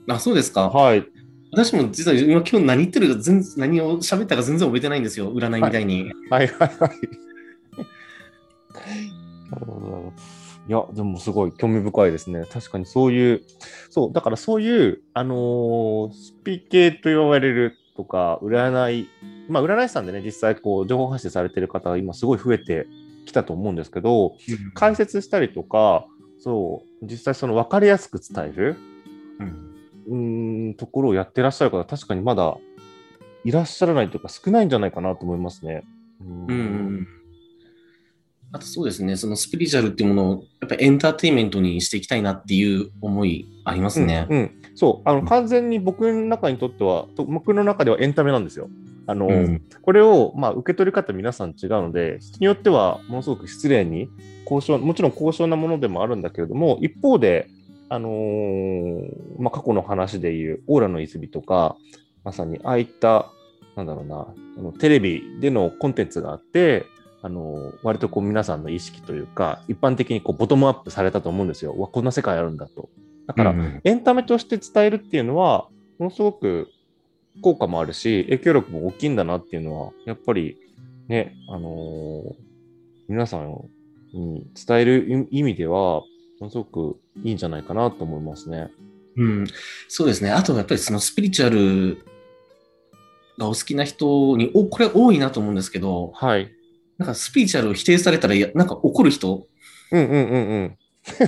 [0.09, 0.69] あ、そうですか。
[0.69, 1.05] はい。
[1.51, 5.33] 私も実は今今日何言ってるか全何を喋ったか全然覚えてないんですよ。
[5.33, 6.11] 占いみたいに。
[6.29, 6.69] はいはいはい。
[9.49, 10.13] なるほどなるほど。
[10.67, 12.43] いや、でもすごい興味深いですね。
[12.51, 13.41] 確かにそういう、
[13.89, 19.07] そう、だからそういう、あのースピ系と言われるとか、占い、
[19.47, 22.85] まあ、占い師さんでね、実際こう、情報発信されてる方が今すごい増えて
[23.25, 24.35] きたと思うんですけど、
[24.73, 26.05] 解説したりとか、
[26.39, 28.75] そう、実際その分かりやすく伝える、
[29.39, 29.67] うん
[30.07, 32.57] うーん、ところをやってらっしゃる方、確かにまだ
[33.45, 35.83] いらっしゃらないというか、少ないんじゃないかなと思いますね。
[36.21, 37.07] うんうん
[38.51, 44.27] あとそうですね、そのスピリチュアルっていうものをやっぱりエンターテインメントにしていきたいなっていう思いありますね。
[44.29, 48.69] うんうんそうあの完全に僕の中にとっては、と僕の中ではエンタメなんですよ。
[49.07, 54.07] あのうんこれを、まあ、受け取り方皆さん違うので、人によってはものすごく失礼に
[54.45, 57.49] 高尚、もちろん高尚なものでもあるんだけれども、一方で、
[57.89, 61.75] あのーまあ、過去の話でいうオーラの泉とか、
[62.23, 63.31] まさにああいった、
[63.75, 64.27] なんだろうな、
[64.57, 66.85] あのテレビでのコンテンツがあって、
[67.21, 71.71] あの割とこう皆さんの意識というか、一般的にこうボトムアップされたと思うんですよ。
[71.71, 72.89] うわ、こんな世界あるんだと。
[73.25, 75.67] だから、うんうんエンタメとして伝えるっていうのは、
[75.99, 76.69] ものすごく
[77.41, 80.57] 効果もあるし、影響力も大きいんだなっていうのは、やっぱり
[81.07, 82.47] ね、あのー
[83.09, 83.69] 皆さん
[84.13, 86.05] に伝える意味では、も
[86.41, 88.69] のすごくいいんじゃないかなと思いますね。
[89.15, 89.47] うん、
[89.87, 90.31] そうですね。
[90.31, 92.05] あとはやっぱりそのスピリチュアル
[93.37, 96.51] がお好きな人に、おこれ多いなと思うんですけど、はい。
[96.97, 99.47] なんかスピリチュアルを否定されたらいや、なんか怒る人、
[99.91, 100.77] うんうんうんうん。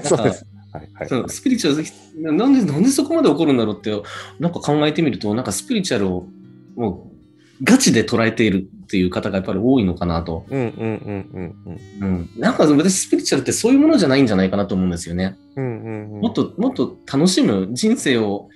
[0.03, 0.45] そうです。
[0.71, 1.29] はいはい。
[1.29, 3.91] スピリチュアル、なんで、なんでそこまで怒るんだろうって、
[4.39, 6.27] なんか考えてみると、なんかスピリチュアルを
[6.75, 10.45] もうガチで捉えているっていう方がやっぱり多いのかなと。
[10.49, 11.55] うんうんうんうん
[12.01, 12.07] うん。
[12.07, 12.29] うん。
[12.37, 15.37] なんか私スピリチュアルってそういうものじゃないんじゃないかなと思うんですよね。
[15.55, 16.21] うんうんうん。
[16.21, 18.49] もっともっと楽しむ、人生を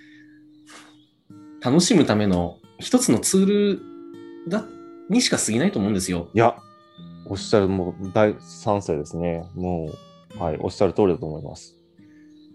[1.61, 3.81] 楽しむための一つのツール
[4.49, 4.65] だ
[5.09, 6.29] にしか過ぎないと思うんですよ。
[6.33, 6.55] いや、
[7.25, 9.45] おっしゃる、もう大賛成ですね。
[9.55, 9.91] も
[10.35, 11.77] う、はい、おっしゃる通りだと思います。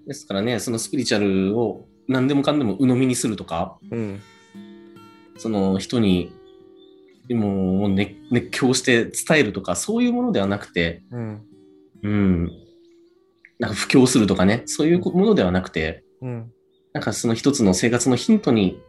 [0.06, 4.20] ですからね、そのスピリチュアルを何でもかんでも鵜呑みにするとか、うん。
[5.36, 6.32] その人に
[7.30, 11.42] もう熱熱狂して伝えるとか、そういうものではなくて、うん。
[12.02, 12.50] うん、
[13.58, 16.52] なんか布教するとかね、そういうものではなくて、うん。
[16.92, 18.80] なんかその一つの生活のヒントに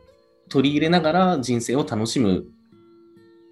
[0.48, 2.46] 取り入れながら人生を楽しむ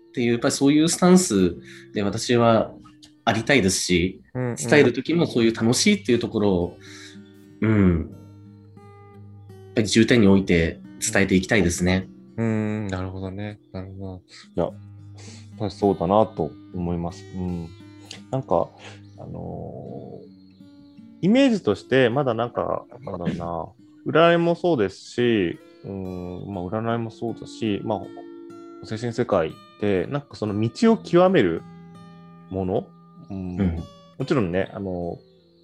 [0.09, 1.55] っていう、やっぱりそういうスタンス
[1.93, 2.71] で私は
[3.25, 4.55] ありたいですし、うん。
[4.55, 6.77] 伝える時もそういう楽しいっていうところを、
[7.61, 10.79] うん、やっぱり重点に置いて
[11.11, 12.07] 伝えていきたいですね。
[12.37, 13.59] うーん、なるほどね。
[13.71, 14.21] なるほ
[14.55, 14.71] ど。
[15.59, 17.23] いや、そうだなと思います。
[17.35, 17.67] うん。
[18.31, 18.69] なんか、
[19.19, 20.37] あのー
[21.21, 23.35] イメージとして、まだなんか、なんだろう
[24.05, 31.61] な、占いもそうですし、うん、まあ、占いもそうだし、まあ、精神世界で、なんかその道を極める
[32.49, 32.87] もの、
[33.29, 33.59] うん。
[33.59, 33.83] うん。
[34.17, 35.17] もちろんね、あの、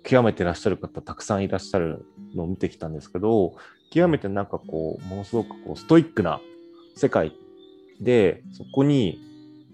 [0.04, 2.06] 極めてらっしゃる方たくさんいらっしゃる
[2.36, 3.56] のを見てきたんですけど、
[3.92, 6.42] 極めてなんかこう、ものすごくこうストイックな
[6.96, 7.34] 世界
[8.02, 9.20] で、そこに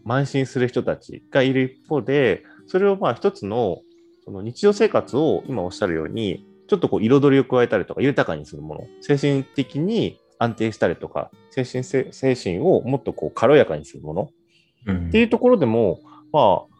[0.05, 3.79] 慢心する人たちがいる一方で、それをまあ一つの
[4.23, 14.29] その日常生活を今おっしゃるように、ちょっとこう彩りを加えたりとか豊かにするもの、精神的に安定したりとか、精神せ精神をもっとこう軽やかにするもの
[14.87, 15.99] うんっていうところでも、
[16.31, 16.75] まあ、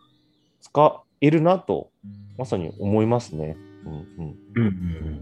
[0.62, 1.92] 使えるなと、
[2.38, 3.58] まさに思いますね。
[3.86, 3.96] うんう
[4.30, 4.36] ん。
[4.56, 5.22] うんうん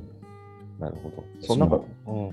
[0.80, 1.24] なるほど。
[1.42, 2.32] そんか、うん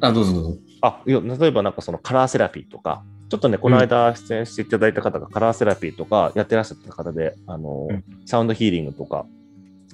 [0.00, 0.58] あ、どうぞどうぞ。
[0.80, 9.26] あ、いや、例えばなんかそのカラーセラピーとか、ちょっとね、この間出演していただいた方がカラーセラピーとかやってらっしゃった方で、あの、うんサウンドヒーリングとか、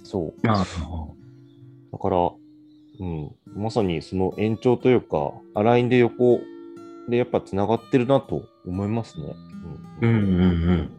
[0.04, 0.48] そう。
[0.48, 0.64] あ
[1.92, 2.30] だから、
[3.00, 6.40] うん、まさにその延長というか、アラインで横
[7.08, 9.34] でやっぱ繋がってるなと思いますね。
[10.02, 10.90] うんうんうん。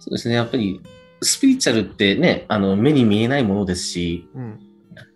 [0.00, 0.34] そうですね。
[0.34, 0.80] やっぱり、
[1.22, 4.60] スピリチュアルってね、あの、目に見えないものですし、うん。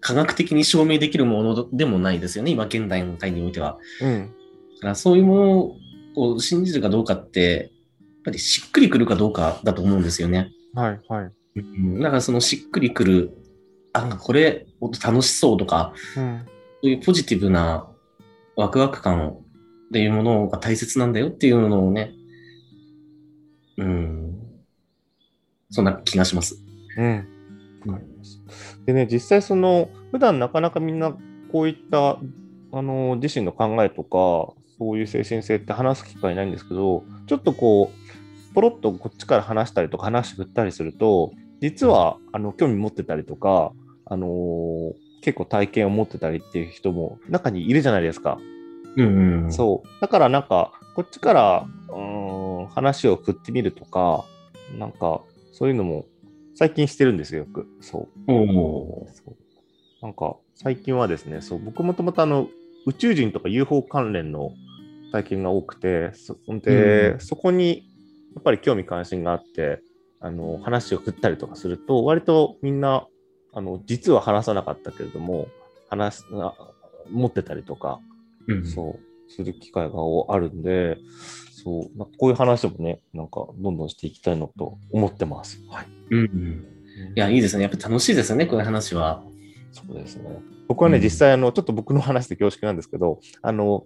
[0.01, 2.51] 科学的に証明できるものでもないですよね。
[2.51, 3.79] 今現代の回においては。
[4.03, 4.31] うん。
[4.77, 5.77] だからそういうも
[6.17, 10.51] のを信じるかどうかって、やっぱりしっくりくるかどうかだと思うんですよね。
[10.75, 11.33] はい、はい。
[11.57, 13.31] うん、だからそのしっくりくる、
[13.93, 16.47] あ、これ楽しそうとか、うん。
[16.83, 17.89] そういうポジティブな
[18.57, 19.43] ワクワク感っ
[19.93, 22.13] ていうものが大切なんだよっていうのをね、
[23.77, 24.39] うん、
[25.71, 26.57] そんな気がします。
[26.97, 27.29] うん。
[27.87, 28.41] わかります。
[28.87, 31.17] でね、実際その、普段なかなかみんな
[31.53, 32.19] こういった、
[32.73, 43.73] あの、自身の考えとか、そういう精神性って話す機会ないんですけど、ちょっとこう、ポロッとこっちから話したりとか話振ったりすると、実は、あの、興味持ってたりとか、
[44.07, 44.93] あのー
[45.23, 48.39] 結構体験を持ってたりっていう人も中にいるじゃないですか。
[48.97, 49.53] うん、うん。
[49.53, 49.89] そう。
[50.01, 54.25] だからなんか、こっちから、うーん、話を振ってみるとか、
[54.79, 55.21] なんか、
[55.53, 56.07] そういうのも
[56.55, 57.67] 最近してるんですよ、よく。
[57.83, 58.33] そう。
[58.33, 59.37] おーそう
[60.01, 62.49] なんか、最近はですね、そう、僕もともとあの、
[62.87, 64.53] 宇宙人とか UFO 関連の
[65.13, 67.83] 体験が多くて、そで、うんそこに
[68.35, 69.83] やっぱり興味関心があって、
[70.21, 73.07] あの、話を振ったりとかすると、割とみんな、
[73.53, 75.49] あの、実は話さなかったけれども、
[75.89, 76.23] 話
[77.11, 78.01] 持ってたりとか、
[78.47, 79.97] うんそう、する機会が
[80.29, 80.99] あるんで、
[81.63, 85.59] そう、なこういう話もね、なんかどんどんしていきたいなと思ってます。
[85.69, 85.87] はい。
[86.11, 86.65] うんうん。
[87.15, 87.63] いや、いいですね。
[87.63, 89.23] やっぱ楽しいですよね、こういう話は。
[89.73, 90.25] そうですね。
[90.69, 93.85] 僕はね、うん実際あの、ちょっと僕の話で恐縮なんですけど、あの、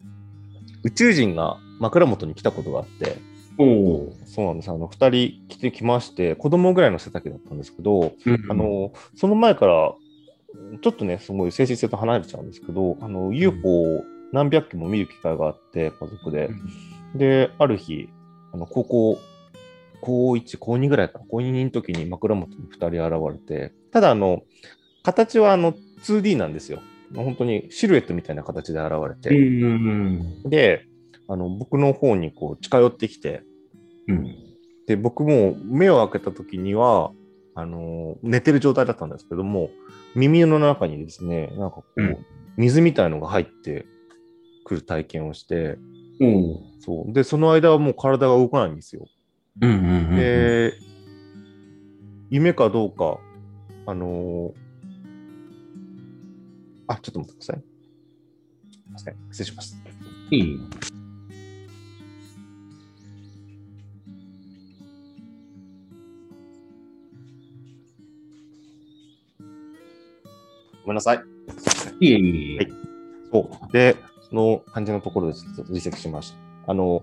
[0.82, 3.16] 宇宙人が枕元に来たことがあって、
[3.58, 4.16] おお。
[4.24, 4.70] そうなんです。
[4.70, 9.94] あの、二人来てきまして、子供ぐらいの背丈だったんですけど、うんあ、の、その前から、
[10.80, 16.50] ちょっとね、すごい精神性と離れちゃうんですけど、あの、UFO を何百機も見る機会があって、家族で。
[17.14, 18.08] で、ある日、
[18.52, 19.18] あの、高校、
[20.00, 24.42] 高1、高2ぐらいかな、高2の時に枕元に2人現れて、ただ、あの、
[25.04, 26.80] 形はあの 2D なんですよ。
[27.14, 29.30] 本当にシルエットみたいな形で現れうんて。
[29.30, 30.86] うんで、
[31.28, 33.42] あの、僕の方にこう近寄ってきて、
[34.08, 34.36] うん。
[34.86, 37.12] で、僕も目を開けた時には、
[37.54, 39.70] あの、寝てる状態だったんですけども、
[40.14, 42.16] 耳の中にですね、なんかこう、うん
[42.56, 43.84] 水みたいのが入って
[44.64, 45.76] くる体験をして、
[46.20, 46.62] おお。
[46.78, 47.12] そう。
[47.12, 49.08] で、その間はもう体が動かないんですよ。
[49.60, 50.16] うんうんうんうん。
[50.16, 50.74] で、
[52.30, 53.18] 夢かどうか、
[53.86, 54.64] あのー
[56.86, 57.64] あ、ちょっと待ってください。
[58.70, 59.16] すいません。
[59.30, 59.76] 失礼します。
[60.30, 60.60] いい。
[70.84, 71.20] ごめんなさい。
[72.00, 72.56] いえいえ。
[72.58, 72.84] はい
[73.34, 73.72] そう。
[73.72, 73.96] で、
[74.30, 76.38] その感じのところでちょっと実績しました。
[76.70, 77.02] あの、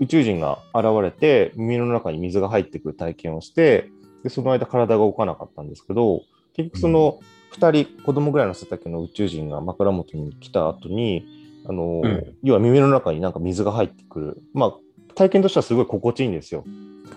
[0.00, 3.90] 宇宙人が現れて、耳の中に水が入ってくる体験をして、
[4.22, 6.22] で、その間体が動かなかったんですけど、
[6.54, 7.20] 結局その
[7.54, 11.24] 2人、子供ぐらいの背丈の宇宙人が枕元に来た後に、
[11.66, 14.42] あの、うん要は耳の中になんか水が入ってくる。
[14.52, 14.74] まあ、
[15.14, 16.64] 体験としてはすごい心地いいんですよ。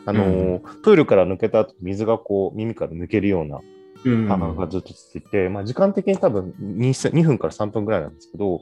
[0.06, 3.60] あの、うんプールから抜けた後、水がこう耳から抜けるような
[4.06, 4.28] うん。
[4.28, 8.62] 感覚がずっと続いて、まあ、時間的に多分 2, 2分から3分ぐらいなんですけど、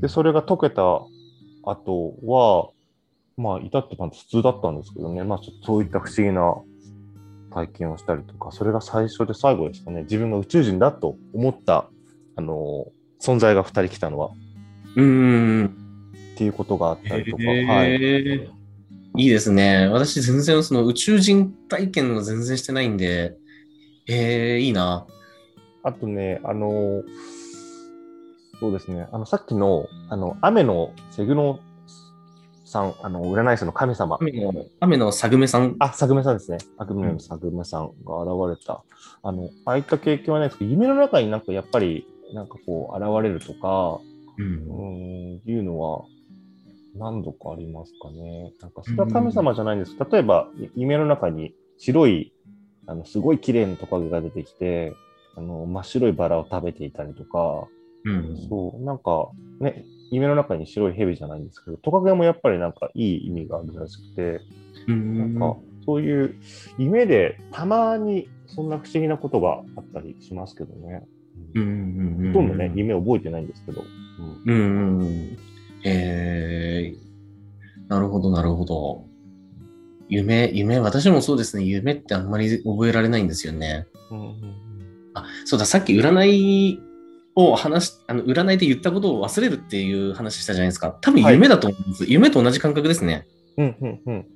[0.00, 0.82] で、それが解けた
[1.62, 2.70] 後は、
[3.36, 6.54] まあ、至ってまあ普通だったんですけどね、まあ、そういった不思議な
[7.52, 11.88] 体験をしたりとか、それが最初で最後ですかね、自分が宇宙人だと思った、
[12.36, 12.86] あの
[13.20, 14.30] 存在が2人来たのは、
[14.96, 15.66] うん。
[16.34, 18.62] っていうことがあったりとか、はい。
[19.16, 19.88] いいですね。
[19.88, 23.36] 私全然その宇宙人体験は全然してないんで、
[24.12, 25.06] えー、いいな。
[25.82, 27.02] あとね、あの、
[28.60, 31.60] そうですね、あの、さっきの、あの、雨のセグノ
[32.64, 34.18] さん、あの、占い師の神様。
[34.20, 35.76] 雨の、雨のサグメさん。
[35.78, 36.58] あ、サグメさんですね。
[36.78, 38.84] 雨のサグメさんが現れた。
[39.22, 44.00] あの、ああいった経験はないですけど、夢の中になんかやっぱり、なんかこう、現れるとか、
[44.38, 44.42] う。
[44.42, 46.04] うんん、いうのは、
[46.94, 48.52] 何度かありますかね。
[48.60, 49.96] なんか、それは神様じゃないんです。
[50.10, 52.32] 例えば、い夢の中に白い、
[52.86, 54.94] あの、すごい綺麗なトカゲが出てきて、
[55.36, 57.68] あの、真っ白いバラを食べていたりとか、
[58.04, 58.36] うん。
[58.48, 59.30] そう、なんか、
[59.60, 64.40] ね、夢の中に白い蛇じゃないんですけど、トカゲもやっぱりなんかいい意味があるらしくて、
[64.88, 66.36] うんなんか、そういう
[66.78, 71.02] 夢でたまにそんな不思議なことがあったりしますけどね。
[71.54, 72.32] うん。
[72.32, 73.84] ほとんどね、夢覚えてないんですけど。
[74.44, 75.38] うんうんうんうん。
[75.84, 79.06] えー、なるほど、なるほど。
[80.12, 81.64] 夢、夢、私もそうですね。
[81.64, 83.86] 夢ってあんまり覚えられないんですよね。
[84.10, 84.62] うんうん
[85.14, 86.80] あ、そうだ、さっき占い
[87.34, 90.96] を話し、あの、占いで言ったことを忘れるっていう話したじゃないですか。
[91.00, 92.04] 多分夢だと思います。
[92.04, 93.26] 夢と同じ感覚ですね。
[93.56, 94.26] うんうんうん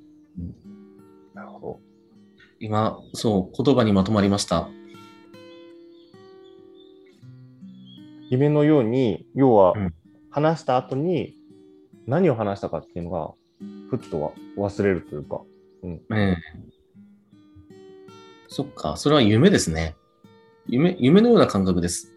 [1.35, 1.81] なるほど。
[2.59, 4.69] 今、そう、言葉にまとまりました。
[8.31, 9.95] 夢のように、要はうん
[10.31, 11.35] 話した後に
[12.07, 13.33] 何を話したかっていうのが、
[13.89, 15.41] ふっとは忘れるというか。
[15.87, 16.37] ええ
[18.49, 19.97] そっか、それは夢ですね。
[20.67, 22.13] 夢、夢のような感覚です。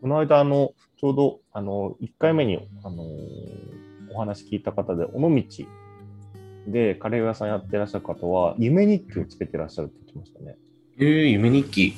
[0.00, 3.02] この間、あの、ちょうど、あの、1回目に、あの
[4.14, 5.42] お話聞いた方で、尾道
[6.68, 10.56] でカレー屋さんやってらっしゃる方は、夢日記をつけてらっしゃるって言ってましたね。
[10.98, 11.94] ええ夢日記。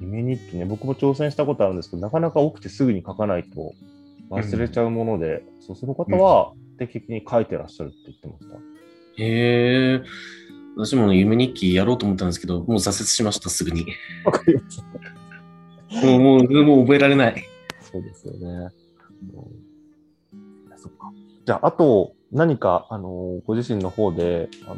[0.00, 3.74] 夢日記ね、僕も挑戦したことあるんですけど、なかなか起きてすぐに書かないと
[4.30, 8.56] 忘れちゃうもので、そうその方は定期的に書いてらっしゃるって言ってました。
[9.22, 10.02] へえ。
[10.76, 13.86] 私もね夢日記やろうと思ったんですけど、もう挫折しました、すぐに。
[14.24, 16.06] わかりました。
[16.06, 17.44] もう、もう、もう覚えられない。
[17.80, 18.38] そうですよね。
[18.42, 20.38] うん
[20.76, 21.10] そっか。
[21.44, 24.76] じゃあ、あと、何か、あのご自身の方で、あの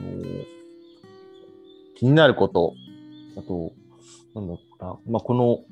[1.96, 2.74] 気になること、
[3.36, 3.72] あと、
[4.34, 5.64] なんだろうな、まあ、この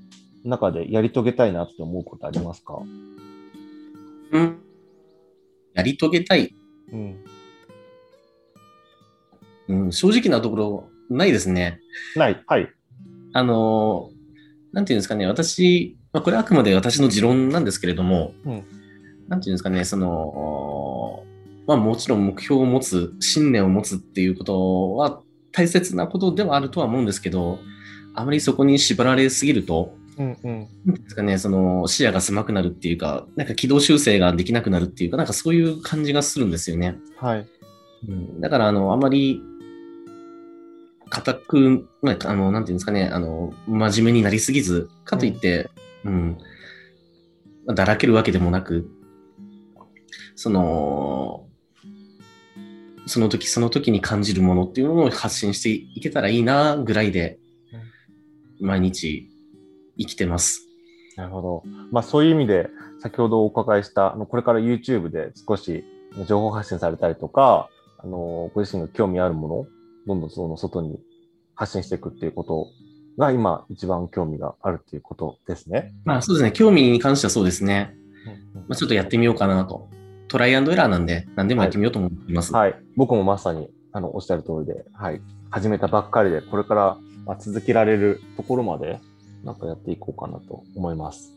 [0.45, 2.83] 中でやり遂げたいなって思うことありますか？
[4.33, 4.59] うん。
[5.75, 6.55] やり遂げたい。
[6.93, 7.25] うん。
[9.69, 11.81] うん、正直なところ、ないですね。
[12.17, 12.43] ない。
[12.47, 12.69] はい。
[13.33, 14.19] あのー
[14.73, 18.65] なんていうんですかね、私、まあ、これはあくまで私の持論なんですけれども、うん
[19.29, 21.23] なんていうんですかね、その、
[21.67, 25.21] まあもちろん目標を持つ、信念を持つっていうことは
[25.53, 27.59] 大切なことではあるとは思うんですけど、
[28.15, 30.95] あまりそこに縛られすぎると、うんうん。
[30.95, 36.97] ですかね、その視野が狭くなるっていうか、なんか軌道修正ができなくなるっていうか、なんかそういう感じがするんですよね。
[37.17, 37.47] はい。
[38.09, 39.41] うん、だから、あの、あまり、
[41.09, 45.71] 固く、まあ、あの、なんていうんですかね、あの、真面目になりすぎず、かといって、
[46.05, 46.39] うん、
[47.67, 48.91] まあだらけるわけでもなく、
[50.35, 51.47] その、
[53.07, 57.39] その時その時に感じるものっていうのを発信していけたらいいな、ぐらいで、
[58.61, 59.31] 毎日
[59.99, 60.67] 生きてます。
[61.17, 61.63] なるほど。
[61.91, 62.69] まあ、そういう意味で、
[63.01, 65.85] 先ほどお伺いした、あのこれから YouTube で少し
[66.27, 67.69] 情報発信されたりとか、
[67.99, 69.67] あのご自身が興味あるもの、
[70.07, 70.99] どんどんその外に
[71.55, 72.69] 発信していくっていうこと
[73.19, 75.93] が今一番興味があるっていうことですね。
[76.05, 77.95] まあそうですね、興味に関してはそうですね。
[78.55, 79.89] まあ、ちょっとやってみようかなと。
[80.29, 82.53] トライアンドエラーなんで、何でもやってみようと思います。
[82.53, 82.79] はい。
[82.97, 85.23] 僕もまさに、あの、おっしゃる通りで、はい。
[85.51, 89.01] 始めたばっかりで、これから、まあ、続けられるところまで、
[89.45, 91.37] なんかやっていこうかなと思います。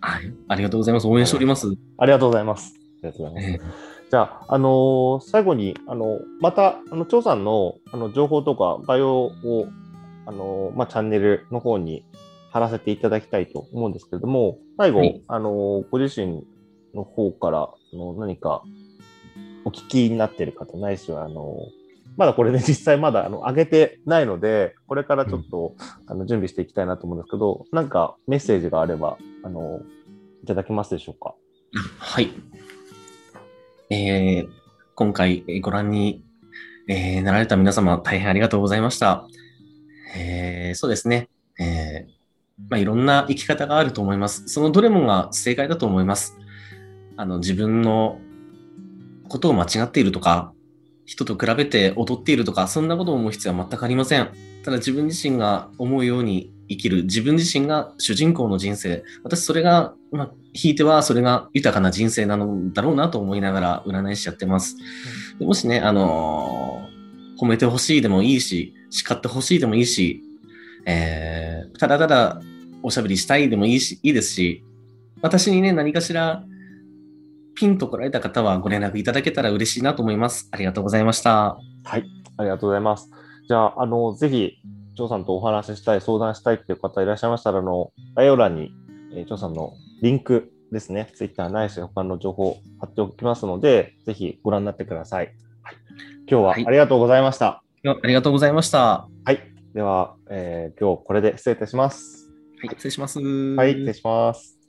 [0.00, 0.32] はい。
[0.48, 1.06] ありがとうございます。
[1.06, 1.68] 応援しております。
[1.98, 2.74] ありがとうございます。
[3.02, 3.64] ありがとうございます。
[3.64, 9.32] えじゃあ、あのー最後に、あの、また、あの、張さんの、あの、情報とか、概要を、
[10.26, 12.04] あのーまあ、チャンネルの方に
[12.50, 16.44] 貼らせていただきたいと思うんですけれども、最後、はいあのーご自身
[16.94, 18.62] の方から、あの、何か、
[19.64, 21.81] お聞きになっている方、ないしは、あのー
[22.16, 25.74] まだこれね、実際まだ、あの、上げてないので、これからちょっと、
[26.06, 29.82] あの、準備していきたいなと思うんですけど、なんか、メッセージがあれば、あのー
[30.42, 31.34] いただけますでしょうか？
[31.98, 32.30] はい。
[33.90, 34.48] えー
[34.94, 36.24] 今回えーご覧に、
[36.88, 39.26] えーなられた皆様、大変ありがとうございました。
[40.16, 41.28] えーそうですね。
[41.60, 42.12] えー
[42.68, 44.48] まあ、いろんな生き方があると思います。
[44.48, 46.36] そのどれもが正解だと思います。
[47.16, 48.20] あの、自分の
[49.28, 50.52] ことを間違っているとか、
[51.12, 54.30] 人と比べて劣っているとか、そんなことを思う必要は全くありません。
[54.64, 59.04] ただ自分自身が思うように生生きる自分自身が主人公の人生。
[59.22, 64.76] 私、それが、まあ、ひいてはそれが豊かな人生なのだろうなと思いながら占い師やってます。
[65.38, 66.92] でもしね、あのー
[67.40, 70.22] 褒めてほしいでもいいし、叱ってほしいでもいいし、
[70.86, 72.40] えーただただ
[72.84, 74.62] おしゃべりしたいでもいいし、いいですし、
[75.22, 76.44] 私にね、何かしら
[77.54, 80.48] ピンと来られた方はご連絡いただけたら嬉しいなと思います。
[80.50, 81.58] ありがとうございました。
[81.84, 82.04] はい、
[82.36, 83.10] ありがとうございます。
[83.48, 84.58] じゃあ、あの、ぜひ、
[84.94, 88.72] 張さんとお話ししたい、相談したいっていう方いらっしゃいましたら、あの、概要欄に、
[89.14, 89.72] えー、張さんの
[90.02, 95.26] リンクですね、Twitter ないし他の情報貼っておきますので、ぜひご覧になってください。
[95.62, 95.76] はい、
[96.28, 97.62] 今日ははいありがとうございました。
[97.84, 99.06] ありがとうございました。
[99.24, 99.40] はい、
[99.74, 102.32] では、えー今日これで失礼いたします。
[102.60, 103.20] はい、失礼します。
[103.20, 104.61] はい、失礼します。